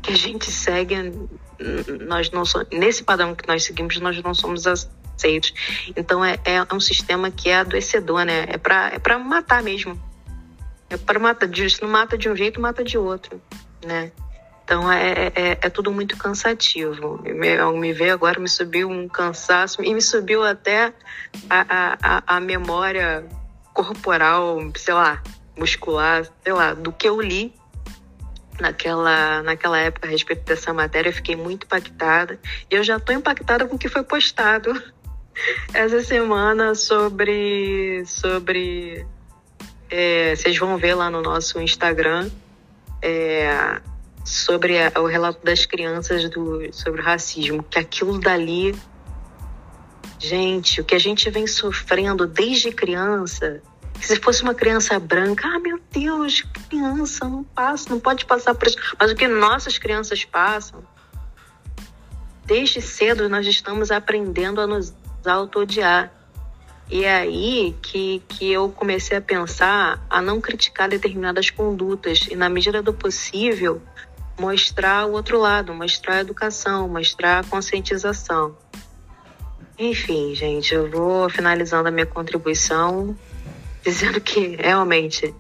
que 0.03 0.13
a 0.13 0.17
gente 0.17 0.51
segue, 0.51 0.97
nós 2.07 2.31
não 2.31 2.45
somos, 2.45 2.67
nesse 2.73 3.05
padrão 3.05 3.35
que 3.35 3.47
nós 3.47 3.65
seguimos, 3.65 3.99
nós 4.01 4.21
não 4.23 4.35
somos 4.35 4.67
aceitos. 4.67 5.53
Então 5.97 6.25
é, 6.25 6.39
é 6.45 6.75
um 6.75 6.81
sistema 6.81 7.31
que 7.31 7.49
é 7.49 7.59
adoecedor, 7.59 8.25
né? 8.25 8.47
É 8.49 8.59
para 8.59 8.93
é 8.95 9.17
matar 9.17 9.63
mesmo. 9.63 10.01
É 10.89 10.97
para 10.97 11.19
matar, 11.19 11.49
se 11.49 11.83
não 11.83 11.89
mata 11.89 12.17
de 12.17 12.29
um 12.29 12.37
jeito, 12.37 12.61
mata 12.61 12.85
de 12.85 12.97
outro, 12.97 13.41
né? 13.85 14.13
Então 14.65 14.91
é, 14.91 15.13
é, 15.13 15.33
é, 15.35 15.59
é 15.63 15.71
tudo 15.71 15.93
muito 15.93 16.17
cansativo. 16.17 17.23
Ao 17.63 17.77
me 17.77 17.93
ver 17.93 18.11
agora 18.11 18.41
me 18.41 18.49
subiu 18.49 18.91
um 18.91 19.09
cansaço 19.09 19.83
e 19.83 19.95
me 19.95 20.03
subiu 20.03 20.43
até 20.43 20.93
a, 21.49 21.97
a, 22.03 22.37
a 22.37 22.41
memória 22.41 23.25
corporal, 23.73 24.59
sei 24.77 24.93
lá, 24.93 25.23
muscular, 25.57 26.27
sei 26.43 26.53
lá, 26.53 26.75
do 26.75 26.91
que 26.91 27.09
eu 27.09 27.21
li 27.21 27.55
naquela, 28.61 29.43
naquela 29.43 29.79
época 29.79 30.09
a 30.09 30.11
respeito 30.11 30.45
dessa 30.45 30.73
matéria. 30.73 31.11
Eu 31.11 31.15
fiquei 31.15 31.37
muito 31.37 31.65
impactada. 31.65 32.41
E 32.69 32.75
eu 32.75 32.83
já 32.83 32.97
estou 32.97 33.15
impactada 33.15 33.67
com 33.67 33.77
o 33.77 33.79
que 33.79 33.89
foi 33.89 34.03
postado 34.03 34.73
essa 35.73 36.03
semana 36.03 36.75
sobre. 36.75 38.05
sobre 38.05 39.07
é, 39.91 40.35
vocês 40.35 40.59
vão 40.59 40.77
ver 40.77 40.95
lá 40.95 41.11
no 41.11 41.23
nosso 41.23 41.61
Instagram. 41.61 42.31
É, 43.03 43.81
sobre 44.27 44.83
a, 44.83 44.93
o 45.01 45.07
relato 45.07 45.45
das 45.45 45.65
crianças 45.65 46.29
do, 46.29 46.73
sobre 46.73 47.01
o 47.01 47.05
racismo, 47.05 47.63
que 47.63 47.79
aquilo 47.79 48.19
dali, 48.19 48.75
gente, 50.19 50.81
o 50.81 50.85
que 50.85 50.97
a 50.97 50.99
gente 50.99 51.31
vem 51.31 51.47
sofrendo 51.47 52.27
desde 52.27 52.73
criança, 52.73 53.63
se 54.01 54.17
fosse 54.17 54.43
uma 54.43 54.55
criança 54.55 54.99
branca, 54.99 55.47
ah, 55.47 55.61
meu 55.61 55.81
Deus, 55.91 56.45
criança, 56.69 57.27
não 57.29 57.45
passa, 57.45 57.89
não 57.89 58.01
pode 58.01 58.27
passar 58.27 58.55
por 58.55 58.67
isso. 58.67 58.79
Mas 58.99 59.13
o 59.13 59.15
que 59.15 59.29
nossas 59.29 59.79
crianças 59.79 60.25
passam, 60.25 60.83
desde 62.45 62.83
cedo 62.83 63.29
nós 63.29 63.47
estamos 63.47 63.93
aprendendo 63.93 64.61
a 64.61 64.67
nos 64.67 64.93
auto-odiar. 65.25 66.13
E 66.89 67.05
é 67.05 67.17
aí 67.17 67.75
que, 67.83 68.23
que 68.29 68.51
eu 68.53 68.69
comecei 68.69 69.17
a 69.17 69.21
pensar 69.21 70.05
a 70.09 70.23
não 70.23 70.41
criticar 70.41 70.89
determinadas 70.89 71.51
condutas 71.51 72.29
e, 72.31 72.37
na 72.37 72.49
medida 72.49 72.81
do 72.81 72.95
possível, 72.95 73.83
mostrar 74.39 75.07
o 75.07 75.13
outro 75.13 75.39
lado, 75.39 75.75
mostrar 75.75 76.17
a 76.17 76.21
educação, 76.21 76.89
mostrar 76.89 77.41
a 77.41 77.45
conscientização. 77.45 78.57
Enfim, 79.79 80.35
gente, 80.35 80.75
eu 80.75 80.89
vou 80.91 81.29
finalizando 81.29 81.89
a 81.89 81.91
minha 81.91 82.07
contribuição 82.07 83.17
dizendo 83.83 84.21
que 84.21 84.57
realmente 84.57 85.35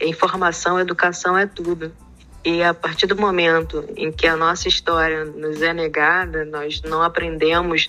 informação, 0.00 0.80
educação 0.80 1.36
é 1.36 1.46
tudo. 1.46 1.92
E 2.44 2.62
a 2.62 2.74
partir 2.74 3.06
do 3.06 3.16
momento 3.16 3.84
em 3.96 4.12
que 4.12 4.26
a 4.26 4.36
nossa 4.36 4.68
história 4.68 5.24
nos 5.24 5.62
é 5.62 5.72
negada, 5.72 6.44
nós 6.44 6.82
não 6.82 7.02
aprendemos, 7.02 7.88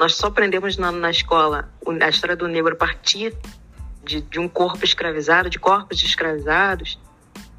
nós 0.00 0.14
só 0.14 0.28
aprendemos 0.28 0.78
na, 0.78 0.90
na 0.90 1.10
escola 1.10 1.68
a 2.00 2.08
história 2.08 2.34
do 2.34 2.48
negro 2.48 2.72
a 2.72 2.76
partir 2.76 3.36
de, 4.02 4.22
de 4.22 4.40
um 4.40 4.48
corpo 4.48 4.82
escravizado, 4.82 5.50
de 5.50 5.58
corpos 5.58 6.02
escravizados, 6.02 6.98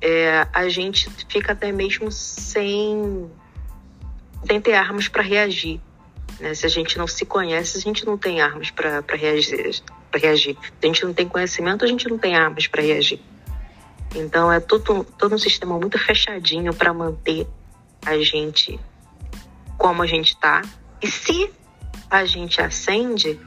é, 0.02 0.48
a 0.52 0.68
gente 0.68 1.08
fica 1.30 1.52
até 1.52 1.72
mesmo 1.72 2.12
sem, 2.12 3.30
sem 4.48 4.60
ter 4.60 4.74
armas 4.74 5.08
para 5.08 5.22
reagir. 5.22 5.80
Né? 6.39 6.56
Se 6.56 6.66
a 6.66 6.70
gente 6.70 6.98
não 6.98 7.06
se 7.06 7.28
conhece, 7.28 7.78
a 7.78 7.82
gente 7.82 8.04
não 8.08 8.18
tem 8.18 8.42
armas 8.42 8.72
para 8.72 9.04
reagir, 9.16 9.80
reagir. 10.12 10.58
Se 10.60 10.70
a 10.82 10.88
gente 10.88 11.06
não 11.06 11.14
tem 11.14 11.28
conhecimento, 11.28 11.86
a 11.86 11.88
gente 11.88 12.10
não 12.10 12.18
tem 12.18 12.36
armas 12.36 12.66
para 12.66 12.82
reagir. 12.82 13.22
Então 14.16 14.52
é 14.52 14.60
todo, 14.60 15.04
todo 15.16 15.36
um 15.36 15.38
sistema 15.38 15.78
muito 15.78 16.00
fechadinho 16.00 16.74
para 16.74 16.92
manter 16.92 17.46
a 18.04 18.18
gente 18.18 18.80
como 19.78 20.02
a 20.02 20.08
gente 20.08 20.30
está. 20.30 20.64
E 21.00 21.10
se 21.10 21.61
a 22.10 22.26
gente 22.26 22.62
acende, 22.62 23.39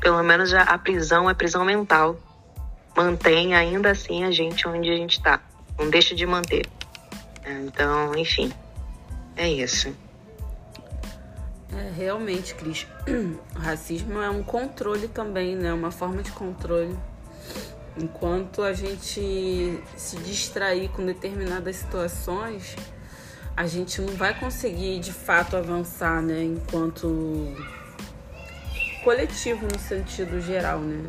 pelo 0.00 0.22
menos 0.22 0.52
a, 0.54 0.78
prisão 0.78 1.28
é 1.28 1.34
prisão 1.34 1.64
mental. 1.64 2.16
Mantém 2.96 3.54
ainda 3.54 3.90
assim 3.90 4.24
a 4.24 4.30
gente 4.30 4.66
onde 4.66 4.90
a 4.90 4.96
gente 4.96 5.18
está 5.18 5.40
não 5.78 5.90
deixa 5.90 6.14
de 6.14 6.26
manter. 6.26 6.66
Então, 7.46 8.16
enfim, 8.16 8.52
é 9.36 9.48
isso. 9.48 9.94
É, 11.72 11.92
realmente, 11.94 12.54
Cris, 12.54 12.86
o 13.54 13.58
racismo 13.58 14.20
é 14.20 14.30
um 14.30 14.42
controle 14.42 15.08
também, 15.08 15.54
né? 15.54 15.72
Uma 15.72 15.90
forma 15.90 16.22
de 16.22 16.32
controle. 16.32 16.96
Enquanto 17.98 18.62
a 18.62 18.72
gente 18.72 19.80
se 19.96 20.16
distrair 20.18 20.88
com 20.88 21.04
determinadas 21.04 21.76
situações, 21.76 22.76
a 23.56 23.66
gente 23.66 24.00
não 24.00 24.14
vai 24.14 24.38
conseguir 24.38 24.98
de 25.00 25.12
fato 25.12 25.56
avançar, 25.56 26.20
né? 26.22 26.42
Enquanto 26.42 27.54
coletivo 29.06 29.68
no 29.72 29.78
sentido 29.78 30.40
geral, 30.40 30.80
né? 30.80 31.08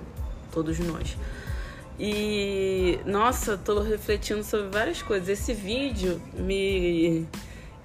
Todos 0.51 0.77
nós. 0.77 1.17
E 1.99 2.99
nossa, 3.03 3.57
tô 3.57 3.81
refletindo 3.81 4.43
sobre 4.43 4.69
várias 4.69 5.01
coisas. 5.01 5.27
Esse 5.27 5.51
vídeo 5.51 6.21
me 6.35 7.27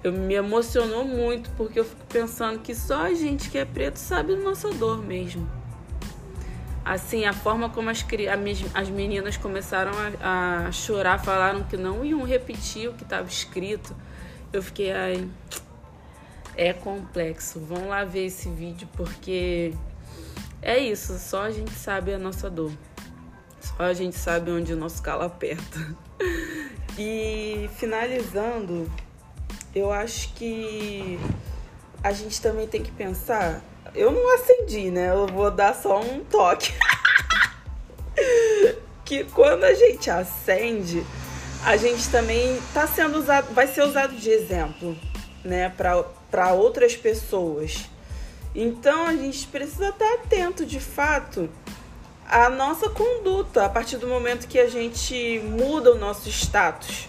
eu, 0.03 0.13
me 0.13 0.35
emocionou 0.35 1.03
muito 1.03 1.49
porque 1.57 1.79
eu 1.79 1.83
fico 1.83 2.05
pensando 2.07 2.59
que 2.59 2.75
só 2.75 3.07
a 3.07 3.13
gente 3.15 3.49
que 3.49 3.57
é 3.57 3.65
preto 3.65 3.97
sabe 3.97 4.35
da 4.35 4.41
nossa 4.43 4.69
dor 4.69 5.01
mesmo. 5.03 5.49
Assim, 6.85 7.25
a 7.25 7.33
forma 7.33 7.71
como 7.71 7.89
as, 7.89 8.05
as 8.75 8.89
meninas 8.89 9.35
começaram 9.35 9.93
a, 10.21 10.67
a 10.67 10.71
chorar, 10.71 11.23
falaram 11.23 11.63
que 11.63 11.75
não 11.75 12.05
iam 12.05 12.21
repetir 12.23 12.87
o 12.87 12.93
que 12.93 13.03
estava 13.03 13.27
escrito. 13.27 13.95
Eu 14.51 14.61
fiquei, 14.61 14.91
ai, 14.91 15.27
é 16.55 16.71
complexo. 16.71 17.59
Vão 17.59 17.87
lá 17.87 18.03
ver 18.03 18.25
esse 18.25 18.47
vídeo 18.49 18.87
porque 18.95 19.73
é 20.63 20.79
isso, 20.79 21.17
só 21.19 21.43
a 21.43 21.51
gente 21.51 21.71
sabe 21.71 22.13
a 22.13 22.19
nossa 22.19 22.49
dor. 22.49 22.71
Só 23.59 23.83
a 23.83 23.93
gente 23.93 24.15
sabe 24.15 24.51
onde 24.51 24.73
o 24.73 24.77
nosso 24.77 25.01
calo 25.01 25.23
aperta. 25.23 25.95
E 26.95 27.71
finalizando, 27.77 28.87
eu 29.73 29.91
acho 29.91 30.31
que 30.35 31.19
a 32.03 32.11
gente 32.11 32.39
também 32.39 32.67
tem 32.67 32.83
que 32.83 32.91
pensar. 32.91 33.63
Eu 33.95 34.11
não 34.11 34.35
acendi, 34.35 34.91
né? 34.91 35.09
Eu 35.09 35.25
vou 35.25 35.49
dar 35.49 35.73
só 35.73 35.99
um 35.99 36.23
toque. 36.23 36.71
que 39.03 39.23
quando 39.23 39.63
a 39.63 39.73
gente 39.73 40.09
acende, 40.09 41.05
a 41.63 41.77
gente 41.77 42.09
também 42.09 42.59
tá 42.73 42.87
sendo 42.87 43.17
usado, 43.17 43.53
vai 43.53 43.67
ser 43.67 43.81
usado 43.81 44.15
de 44.15 44.29
exemplo, 44.29 44.95
né, 45.43 45.69
para 45.69 46.53
outras 46.53 46.95
pessoas. 46.95 47.89
Então 48.55 49.07
a 49.07 49.15
gente 49.15 49.47
precisa 49.47 49.89
estar 49.89 50.13
atento 50.13 50.65
de 50.65 50.79
fato 50.79 51.49
a 52.27 52.49
nossa 52.49 52.89
conduta 52.89 53.65
a 53.65 53.69
partir 53.69 53.97
do 53.97 54.07
momento 54.07 54.47
que 54.47 54.59
a 54.59 54.67
gente 54.67 55.39
muda 55.45 55.91
o 55.91 55.97
nosso 55.97 56.29
status. 56.29 57.07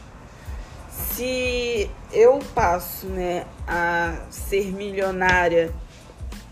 Se 0.91 1.91
eu 2.13 2.39
passo, 2.55 3.07
né, 3.07 3.47
a 3.67 4.19
ser 4.31 4.73
milionária, 4.73 5.73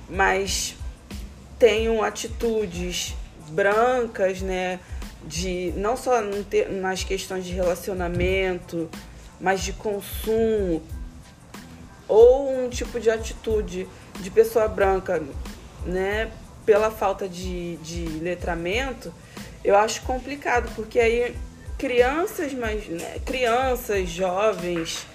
mas 0.09 0.77
tenho 1.59 2.03
atitudes 2.03 3.15
brancas, 3.49 4.41
né, 4.41 4.81
de 5.25 5.73
não 5.77 5.97
só 5.97 6.21
nas 6.71 7.05
questões 7.05 7.45
de 7.45 7.53
relacionamento, 7.53 8.89
mas 9.41 9.61
de 9.61 9.73
consumo, 9.73 10.83
ou 12.09 12.65
um 12.65 12.69
tipo 12.69 12.99
de 12.99 13.11
atitude 13.11 13.89
de 14.23 14.31
pessoa 14.31 14.69
branca, 14.69 15.23
né, 15.85 16.31
pela 16.65 16.91
falta 16.91 17.29
de, 17.29 17.77
de 17.77 18.07
letramento, 18.21 19.13
eu 19.65 19.77
acho 19.77 20.03
complicado, 20.03 20.73
porque 20.75 20.99
aí 20.99 21.35
crianças, 21.77 22.53
mas 22.55 22.87
né, 22.87 23.19
crianças, 23.25 24.09
jovens, 24.09 25.07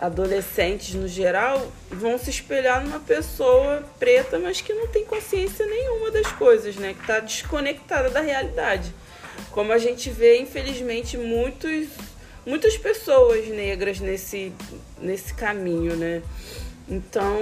adolescentes 0.00 0.94
no 0.94 1.08
geral, 1.08 1.70
vão 1.90 2.18
se 2.18 2.30
espelhar 2.30 2.82
numa 2.84 3.00
pessoa 3.00 3.82
preta, 3.98 4.38
mas 4.38 4.60
que 4.60 4.72
não 4.72 4.86
tem 4.86 5.04
consciência 5.04 5.66
nenhuma 5.66 6.10
das 6.10 6.30
coisas, 6.32 6.76
né? 6.76 6.94
Que 6.94 7.00
está 7.00 7.18
desconectada 7.18 8.08
da 8.10 8.20
realidade. 8.20 8.94
Como 9.50 9.72
a 9.72 9.78
gente 9.78 10.10
vê, 10.10 10.38
infelizmente, 10.40 11.16
muitos, 11.16 11.88
muitas 12.46 12.76
pessoas 12.76 13.48
negras 13.48 13.98
nesse, 13.98 14.52
nesse 15.00 15.34
caminho, 15.34 15.96
né? 15.96 16.22
Então, 16.90 17.38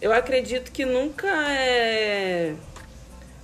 eu 0.00 0.12
acredito 0.12 0.70
que 0.70 0.84
nunca 0.84 1.26
é 1.52 2.54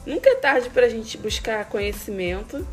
nunca 0.04 0.30
é 0.30 0.34
tarde 0.34 0.68
para 0.70 0.86
a 0.86 0.88
gente 0.88 1.16
buscar 1.16 1.64
conhecimento, 1.66 2.66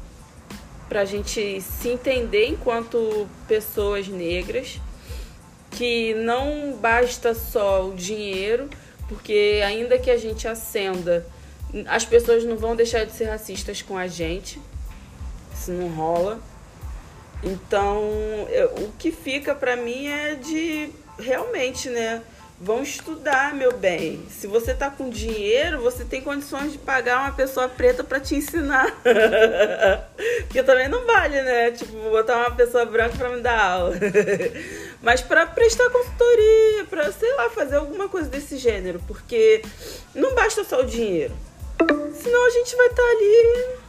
para 0.90 1.02
a 1.02 1.06
gente 1.06 1.62
se 1.62 1.90
entender 1.90 2.48
enquanto 2.48 3.28
pessoas 3.48 4.08
negras, 4.08 4.80
que 5.72 6.14
não 6.14 6.74
basta 6.74 7.34
só 7.34 7.88
o 7.88 7.94
dinheiro, 7.94 8.70
porque 9.08 9.62
ainda 9.66 9.98
que 9.98 10.12
a 10.12 10.18
gente 10.18 10.48
acenda, 10.48 11.26
as 11.88 12.06
pessoas 12.06 12.44
não 12.44 12.58
vão 12.58 12.76
deixar 12.76 13.06
de 13.06 13.14
ser 13.14 13.26
racistas 13.26 13.82
com 13.82 13.98
a 13.98 14.08
gente, 14.08 14.60
isso 15.54 15.72
não 15.72 15.90
rola. 15.90 16.40
Então, 17.44 18.02
eu, 18.50 18.86
o 18.86 18.92
que 18.98 19.12
fica 19.12 19.54
para 19.54 19.76
mim 19.76 20.08
é 20.08 20.36
de 20.36 20.90
realmente, 21.18 21.90
né? 21.90 22.22
Vão 22.60 22.82
estudar, 22.82 23.54
meu 23.54 23.74
bem. 23.74 24.26
Se 24.30 24.48
você 24.48 24.74
tá 24.74 24.90
com 24.90 25.10
dinheiro, 25.10 25.82
você 25.82 26.06
tem 26.06 26.22
condições 26.22 26.72
de 26.72 26.78
pagar 26.78 27.20
uma 27.20 27.34
pessoa 27.34 27.68
preta 27.68 28.02
para 28.02 28.20
te 28.20 28.36
ensinar. 28.36 28.88
que 30.50 30.64
também 30.64 30.88
não 30.88 31.06
vale, 31.06 31.42
né? 31.42 31.72
Tipo, 31.72 31.92
botar 32.10 32.38
uma 32.38 32.52
pessoa 32.52 32.86
branca 32.86 33.18
para 33.18 33.30
me 33.30 33.42
dar 33.42 33.60
aula. 33.60 33.96
Mas 35.04 35.22
para 35.22 35.46
prestar 35.46 35.90
consultoria, 35.90 36.86
para 36.90 37.12
sei 37.12 37.34
lá, 37.34 37.50
fazer 37.50 37.76
alguma 37.76 38.08
coisa 38.08 38.30
desse 38.30 38.58
gênero, 38.58 39.02
porque 39.06 39.62
não 40.14 40.34
basta 40.34 40.64
só 40.64 40.80
o 40.80 40.86
dinheiro. 40.86 41.36
Senão 42.14 42.48
a 42.48 42.50
gente 42.52 42.74
vai 42.78 42.88
estar 42.88 43.04
tá 43.04 43.10
ali 43.10 43.86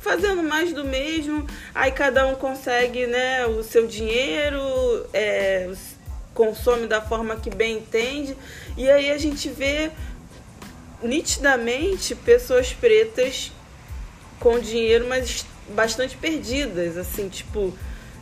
fazendo 0.00 0.42
mais 0.42 0.72
do 0.72 0.84
mesmo. 0.84 1.46
Aí 1.74 1.90
cada 1.90 2.26
um 2.26 2.34
consegue, 2.34 3.06
né, 3.06 3.46
o 3.46 3.62
seu 3.62 3.86
dinheiro, 3.86 5.06
é, 5.12 5.70
consome 6.38 6.86
da 6.86 7.02
forma 7.02 7.34
que 7.34 7.50
bem 7.50 7.78
entende. 7.78 8.36
E 8.76 8.88
aí 8.88 9.10
a 9.10 9.18
gente 9.18 9.48
vê 9.48 9.90
nitidamente 11.02 12.14
pessoas 12.14 12.72
pretas 12.72 13.50
com 14.38 14.60
dinheiro, 14.60 15.08
mas 15.08 15.44
bastante 15.70 16.16
perdidas, 16.16 16.96
assim, 16.96 17.28
tipo, 17.28 17.76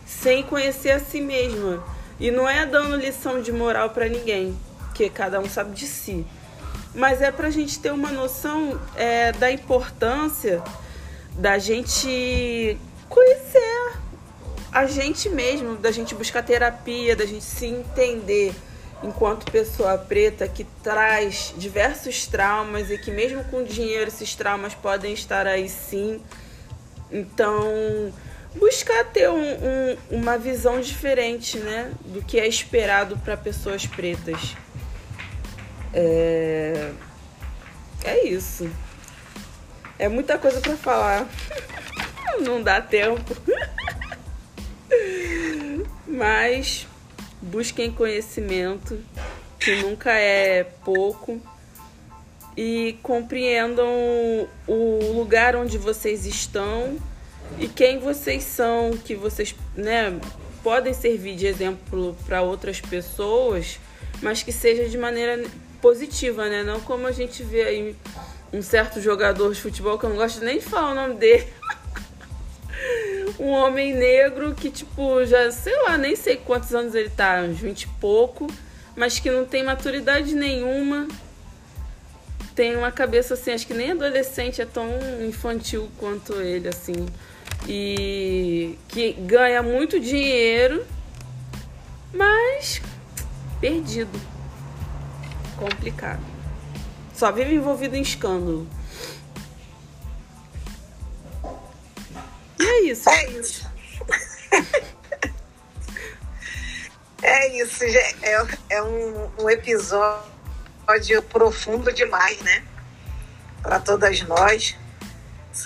sem 0.07 0.43
conhecer 0.43 0.93
a 0.93 0.99
si 0.99 1.21
mesma. 1.21 1.85
E 2.19 2.31
não 2.31 2.49
é 2.49 2.65
dando 2.65 2.97
lição 2.97 3.43
de 3.43 3.53
moral 3.53 3.91
para 3.91 4.09
ninguém, 4.09 4.59
que 4.95 5.11
cada 5.11 5.39
um 5.39 5.47
sabe 5.47 5.75
de 5.75 5.87
si. 5.87 6.25
Mas 6.95 7.21
é 7.21 7.31
para 7.31 7.49
a 7.49 7.51
gente 7.51 7.79
ter 7.79 7.93
uma 7.93 8.11
noção 8.11 8.81
é, 8.97 9.31
da 9.33 9.53
importância 9.53 10.63
da 11.35 11.59
gente 11.59 12.79
conhecer 13.11 13.93
a 14.77 14.85
gente 14.85 15.31
mesmo, 15.31 15.75
da 15.77 15.91
gente 15.91 16.15
buscar 16.15 16.43
terapia, 16.43 17.17
da 17.17 17.25
gente 17.25 17.45
se 17.45 17.65
entender 17.65 18.55
enquanto 19.03 19.51
pessoa 19.51 19.97
preta 19.97 20.47
que 20.47 20.65
traz 20.83 21.55
diversos 21.57 22.27
traumas 22.27 22.91
e 22.91 22.99
que 22.99 23.11
mesmo 23.11 23.43
com 23.45 23.65
dinheiro 23.65 24.09
esses 24.09 24.35
traumas 24.35 24.75
podem 24.75 25.15
estar 25.15 25.47
aí 25.47 25.67
sim. 25.67 26.21
Então, 27.11 28.13
buscar 28.57 29.03
ter 29.07 29.31
um, 29.31 29.41
um, 29.41 29.97
uma 30.11 30.37
visão 30.37 30.79
diferente, 30.79 31.57
né, 31.57 31.91
do 32.05 32.21
que 32.21 32.39
é 32.39 32.47
esperado 32.47 33.17
para 33.17 33.35
pessoas 33.35 33.87
pretas. 33.87 34.55
É... 35.95 36.93
é 38.05 38.27
isso. 38.27 38.71
É 39.99 40.07
muita 40.07 40.37
coisa 40.37 40.61
para 40.61 40.77
falar. 40.77 41.27
Não 42.45 42.63
dá 42.63 42.83
tempo. 42.83 43.35
Mas 46.07 46.87
busquem 47.41 47.91
conhecimento, 47.91 48.99
que 49.59 49.77
nunca 49.83 50.13
é 50.13 50.65
pouco, 50.85 51.41
e 52.57 52.99
compreendam 53.03 53.87
o 54.67 55.13
lugar 55.15 55.55
onde 55.55 55.77
vocês 55.77 56.25
estão 56.25 56.97
e 57.59 57.69
quem 57.69 57.99
vocês 57.99 58.43
são, 58.45 58.97
que 58.97 59.15
vocês 59.15 59.55
né, 59.75 60.19
podem 60.63 60.95
servir 60.95 61.37
de 61.37 61.47
exemplo 61.47 62.17
para 62.27 62.43
outras 62.43 62.81
pessoas, 62.81 63.79
mas 64.23 64.43
que 64.43 64.53
seja 64.53 64.89
de 64.89 64.99
maneira 64.99 65.45
positiva, 65.81 66.49
né? 66.49 66.63
Não 66.63 66.81
como 66.81 67.07
a 67.07 67.13
gente 67.13 67.43
vê 67.43 67.63
aí 67.63 67.97
um 68.53 68.63
certo 68.63 69.01
jogador 69.01 69.53
de 69.53 69.61
futebol 69.61 69.99
que 69.99 70.05
eu 70.05 70.11
não 70.11 70.17
gosto 70.17 70.43
nem 70.45 70.59
de 70.59 70.65
falar 70.65 70.93
o 70.93 70.95
nome 70.95 71.15
dele. 71.15 71.47
um 73.39 73.51
homem 73.51 73.95
negro 73.95 74.55
que, 74.55 74.71
tipo, 74.71 75.25
já, 75.25 75.51
sei 75.51 75.77
lá, 75.83 75.97
nem 75.97 76.17
sei 76.17 76.37
quantos 76.37 76.75
anos 76.75 76.95
ele 76.95 77.11
tá, 77.11 77.43
uns 77.43 77.59
20 77.59 77.83
e 77.83 77.89
pouco, 78.01 78.47
mas 78.95 79.19
que 79.19 79.31
não 79.31 79.45
tem 79.45 79.63
maturidade 79.63 80.35
nenhuma. 80.35 81.09
Tem 82.55 82.77
uma 82.77 82.91
cabeça 82.91 83.35
assim, 83.35 83.53
acho 83.53 83.67
que 83.67 83.75
nem 83.75 83.93
adolescente 83.93 84.63
é 84.63 84.67
tão 84.67 84.89
infantil 85.27 85.91
quanto 85.99 86.35
ele, 86.35 86.69
assim. 86.69 87.07
E 87.69 88.79
que 88.89 89.13
ganha 89.13 89.63
muito 89.63 90.01
dinheiro, 90.01 90.87
mas 92.13 92.81
perdido. 93.61 94.19
Complicado. 95.59 96.23
Só 97.15 97.33
vive 97.33 97.55
envolvido 97.55 97.97
em 97.97 98.03
escândalo. 98.03 98.67
E 102.59 102.65
é 102.65 102.81
isso. 102.83 103.09
É 103.09 103.31
isso. 103.31 103.71
é 107.23 107.63
isso, 107.63 107.85
é, 108.23 108.47
é 108.71 108.83
um, 108.83 109.31
um 109.43 109.51
episódio 109.51 111.23
profundo 111.29 111.93
demais, 111.93 112.41
né? 112.41 112.65
Para 113.63 113.81
todas 113.81 114.23
nós, 114.23 114.77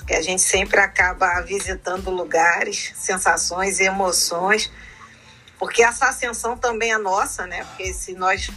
que 0.07 0.15
a 0.15 0.23
gente 0.23 0.43
sempre 0.43 0.81
acaba 0.81 1.41
visitando 1.43 2.11
lugares, 2.11 2.93
sensações 2.97 3.81
e 3.81 3.85
emoções, 3.85 4.71
porque 5.59 5.83
essa 5.83 6.07
ascensão 6.07 6.57
também 6.57 6.93
é 6.93 6.99
nossa, 6.99 7.47
né? 7.47 7.65
Porque 7.65 7.93
se 7.93 8.15
nós 8.15 8.51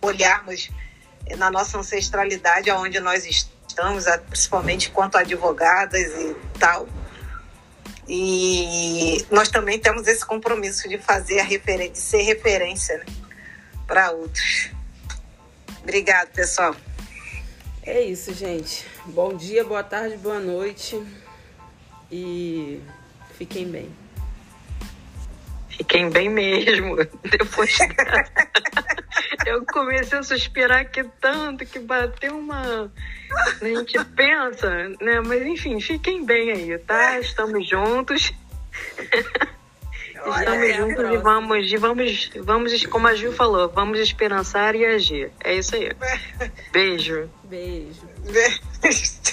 olharmos 0.00 0.70
na 1.36 1.50
nossa 1.50 1.78
ancestralidade, 1.78 2.70
aonde 2.70 3.00
nós 3.00 3.24
estamos, 3.26 4.04
principalmente 4.28 4.90
quanto 4.90 5.18
advogadas 5.18 6.12
e 6.12 6.36
tal, 6.58 6.88
e 8.08 9.24
nós 9.30 9.48
também 9.48 9.78
temos 9.78 10.06
esse 10.06 10.24
compromisso 10.24 10.88
de 10.88 10.98
fazer 10.98 11.40
a 11.40 11.44
referência, 11.44 11.94
ser 11.94 12.22
referência 12.22 12.98
né, 12.98 13.06
para 13.86 14.10
outros. 14.10 14.70
Obrigado, 15.82 16.28
pessoal. 16.30 16.74
É 17.82 18.00
isso, 18.00 18.32
gente. 18.32 18.86
Bom 19.06 19.34
dia, 19.34 19.64
boa 19.64 19.82
tarde, 19.82 20.16
boa 20.16 20.40
noite. 20.40 21.02
E 22.10 22.80
fiquem 23.36 23.66
bem. 23.66 24.03
Fiquem 25.76 26.10
bem 26.10 26.28
mesmo. 26.28 26.96
Depois 27.30 27.78
eu 29.46 29.64
comecei 29.66 30.18
a 30.18 30.22
suspirar 30.22 30.80
aqui 30.80 31.04
tanto 31.20 31.66
que 31.66 31.78
bateu 31.78 32.38
uma. 32.38 32.92
A 33.60 33.64
gente 33.64 34.02
pensa, 34.16 34.88
né? 35.00 35.20
Mas 35.24 35.42
enfim, 35.42 35.80
fiquem 35.80 36.24
bem 36.24 36.52
aí, 36.52 36.78
tá? 36.78 37.18
Estamos 37.18 37.68
juntos. 37.68 38.32
Estamos 40.26 40.68
é 40.70 40.72
juntos 40.74 41.04
e 41.12 41.16
vamos, 41.18 41.72
e 41.72 41.76
vamos, 41.76 42.30
vamos, 42.42 42.86
como 42.86 43.06
a 43.06 43.14
Gil 43.14 43.32
falou, 43.32 43.68
vamos 43.68 43.98
esperançar 43.98 44.74
e 44.74 44.86
agir. 44.86 45.30
É 45.42 45.54
isso 45.54 45.74
aí. 45.74 45.90
Beijo. 46.72 47.28
Beijo. 47.44 48.08
Beijo. 48.80 49.24